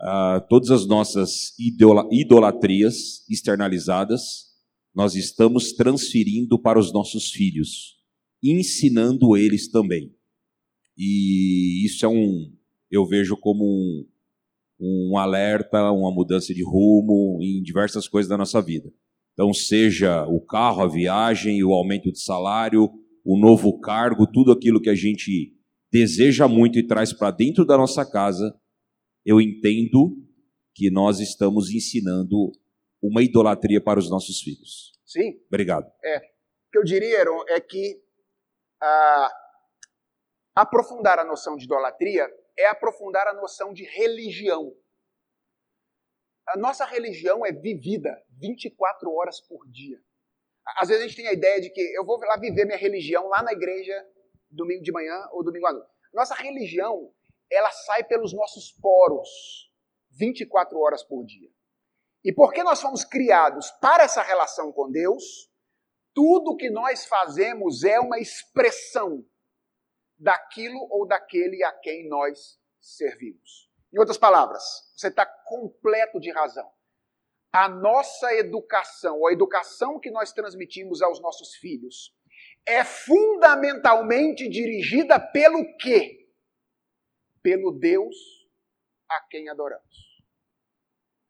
[0.00, 4.50] uh, todas as nossas idolatrias externalizadas,
[4.94, 7.96] nós estamos transferindo para os nossos filhos,
[8.44, 10.14] ensinando eles também.
[10.94, 12.54] E isso é um,
[12.90, 14.06] eu vejo como um,
[14.80, 18.90] um alerta, uma mudança de rumo em diversas coisas da nossa vida.
[19.34, 22.88] Então, seja o carro, a viagem, o aumento de salário,
[23.24, 25.54] o novo cargo, tudo aquilo que a gente
[25.92, 28.54] deseja muito e traz para dentro da nossa casa,
[29.24, 30.16] eu entendo
[30.74, 32.52] que nós estamos ensinando
[33.02, 34.92] uma idolatria para os nossos filhos.
[35.04, 35.40] Sim.
[35.48, 35.86] Obrigado.
[36.04, 36.18] É.
[36.18, 38.00] O que eu diria, Aaron, é que
[38.80, 39.30] ah,
[40.54, 42.28] aprofundar a noção de idolatria
[42.60, 44.76] é aprofundar a noção de religião.
[46.46, 50.00] A nossa religião é vivida 24 horas por dia.
[50.76, 53.28] Às vezes a gente tem a ideia de que eu vou lá viver minha religião
[53.28, 53.94] lá na igreja
[54.50, 55.90] domingo de manhã ou domingo à noite.
[56.12, 57.12] Nossa religião
[57.50, 59.28] ela sai pelos nossos poros
[60.10, 61.50] 24 horas por dia.
[62.24, 65.50] E porque nós fomos criados para essa relação com Deus,
[66.14, 69.24] tudo que nós fazemos é uma expressão
[70.20, 73.68] daquilo ou daquele a quem nós servimos.
[73.92, 74.62] Em outras palavras,
[74.94, 76.70] você está completo de razão.
[77.52, 82.14] A nossa educação, a educação que nós transmitimos aos nossos filhos,
[82.64, 86.20] é fundamentalmente dirigida pelo quê?
[87.42, 88.16] pelo Deus
[89.08, 90.22] a quem adoramos.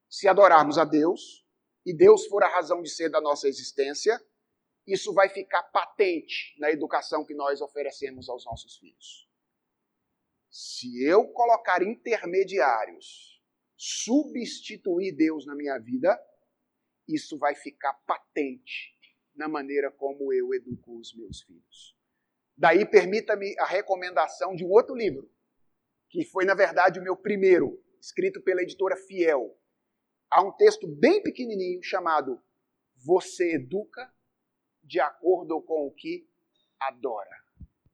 [0.08, 1.46] Se adorarmos a Deus,
[1.86, 4.20] e Deus for a razão de ser da nossa existência,
[4.92, 9.28] isso vai ficar patente na educação que nós oferecemos aos nossos filhos.
[10.50, 13.40] Se eu colocar intermediários,
[13.76, 16.20] substituir Deus na minha vida,
[17.06, 18.96] isso vai ficar patente
[19.34, 21.96] na maneira como eu educo os meus filhos.
[22.56, 25.30] Daí, permita-me a recomendação de um outro livro,
[26.10, 29.56] que foi, na verdade, o meu primeiro, escrito pela editora Fiel.
[30.28, 32.42] Há um texto bem pequenininho chamado
[32.96, 34.12] Você Educa
[34.82, 36.28] de acordo com o que
[36.80, 37.40] adora.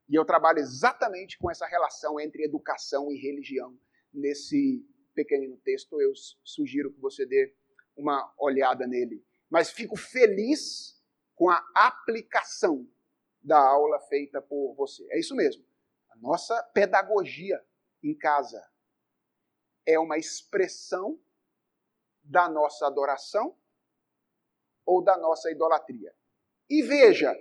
[0.09, 3.77] E eu trabalho exatamente com essa relação entre educação e religião
[4.13, 6.01] nesse pequenino texto.
[6.01, 6.13] Eu
[6.45, 7.55] sugiro que você dê
[7.97, 9.25] uma olhada nele.
[9.51, 11.03] Mas fico feliz
[11.35, 12.89] com a aplicação
[13.43, 15.07] da aula feita por você.
[15.11, 15.65] É isso mesmo.
[16.11, 17.65] A nossa pedagogia
[18.03, 18.65] em casa
[19.85, 21.21] é uma expressão
[22.23, 23.57] da nossa adoração
[24.85, 26.15] ou da nossa idolatria.
[26.69, 27.35] E veja,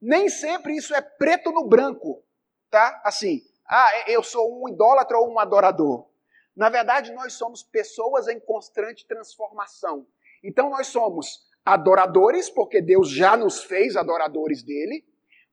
[0.00, 2.24] nem sempre isso é preto no branco,
[2.70, 3.00] tá?
[3.04, 6.08] Assim, ah, eu sou um idólatra ou um adorador.
[6.54, 10.06] Na verdade, nós somos pessoas em constante transformação.
[10.42, 15.04] Então, nós somos adoradores, porque Deus já nos fez adoradores dele,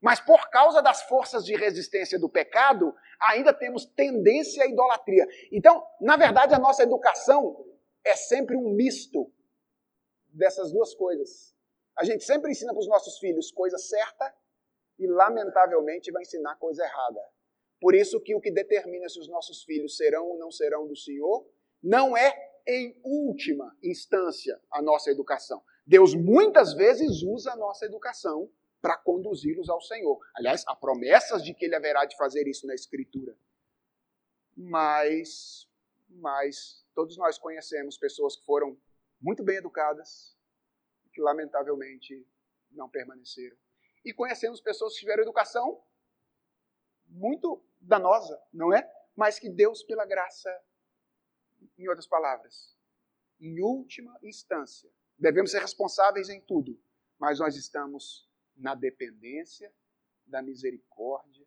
[0.01, 5.27] mas por causa das forças de resistência do pecado, ainda temos tendência à idolatria.
[5.51, 7.65] Então, na verdade, a nossa educação
[8.03, 9.31] é sempre um misto
[10.33, 11.53] dessas duas coisas.
[11.99, 14.33] A gente sempre ensina para os nossos filhos coisa certa
[14.97, 17.19] e, lamentavelmente, vai ensinar coisa errada.
[17.81, 20.95] Por isso que o que determina se os nossos filhos serão ou não serão do
[20.95, 21.45] Senhor
[21.83, 22.33] não é,
[22.65, 25.61] em última instância, a nossa educação.
[25.85, 28.49] Deus muitas vezes usa a nossa educação
[28.81, 30.19] para conduzi-los ao Senhor.
[30.35, 33.35] Aliás, há promessas de que ele haverá de fazer isso na Escritura.
[34.55, 35.67] Mas,
[36.07, 38.77] mas todos nós conhecemos pessoas que foram
[39.21, 40.38] muito bem educadas,
[41.19, 42.25] que lamentavelmente
[42.71, 43.57] não permaneceram.
[44.05, 45.83] E conhecemos pessoas que tiveram educação
[47.05, 48.89] muito danosa, não é?
[49.15, 50.49] Mas que Deus, pela graça,
[51.77, 52.73] em outras palavras,
[53.37, 56.81] em última instância, devemos ser responsáveis em tudo,
[57.17, 59.73] mas nós estamos na dependência
[60.25, 61.45] da misericórdia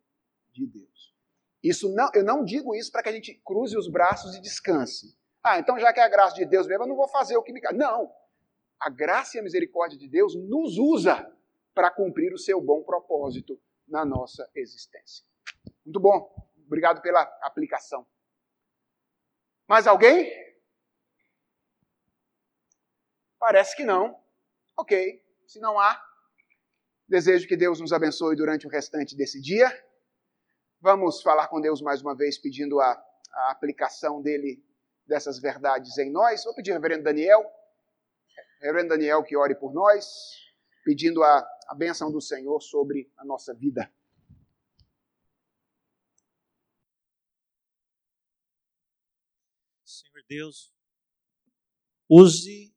[0.51, 1.17] de Deus.
[1.63, 5.17] Isso não, eu não digo isso para que a gente cruze os braços e descanse.
[5.43, 7.43] Ah, então já que é a graça de Deus mesmo, eu não vou fazer o
[7.43, 7.61] que me.
[7.73, 8.13] Não.
[8.83, 11.33] A graça e a misericórdia de Deus nos usa
[11.73, 13.57] para cumprir o seu bom propósito
[13.87, 15.25] na nossa existência.
[15.85, 16.29] Muito bom.
[16.67, 18.05] Obrigado pela aplicação.
[19.69, 20.29] Mais alguém?
[23.39, 24.21] Parece que não.
[24.77, 25.23] Ok.
[25.47, 26.03] Se não há,
[27.07, 29.71] desejo que Deus nos abençoe durante o restante desse dia.
[30.81, 33.01] Vamos falar com Deus mais uma vez, pedindo a,
[33.31, 34.61] a aplicação dele
[35.07, 36.43] dessas verdades em nós.
[36.43, 37.49] Vou pedir ao reverendo Daniel,
[38.63, 40.37] reverendo Daniel que ore por nós,
[40.85, 43.93] pedindo a, a bênção do Senhor sobre a nossa vida.
[49.85, 50.73] Senhor Deus,
[52.09, 52.73] use,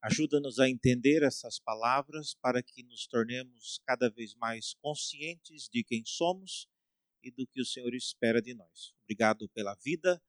[0.00, 6.02] ajuda-nos a entender essas palavras para que nos tornemos cada vez mais conscientes de quem
[6.06, 6.66] somos
[7.22, 8.94] e do que o Senhor espera de nós.
[9.02, 10.22] Obrigado pela vida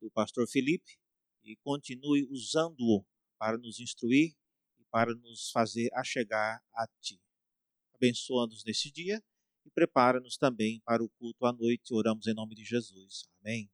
[0.00, 1.00] do pastor Felipe
[1.42, 3.04] e continue usando-o
[3.40, 4.34] para nos instruir
[4.78, 7.18] e para nos fazer a chegar a Ti.
[7.94, 9.22] Abençoa-nos nesse dia
[9.64, 11.94] e prepara-nos também para o culto à noite.
[11.94, 13.24] Oramos em nome de Jesus.
[13.40, 13.70] Amém.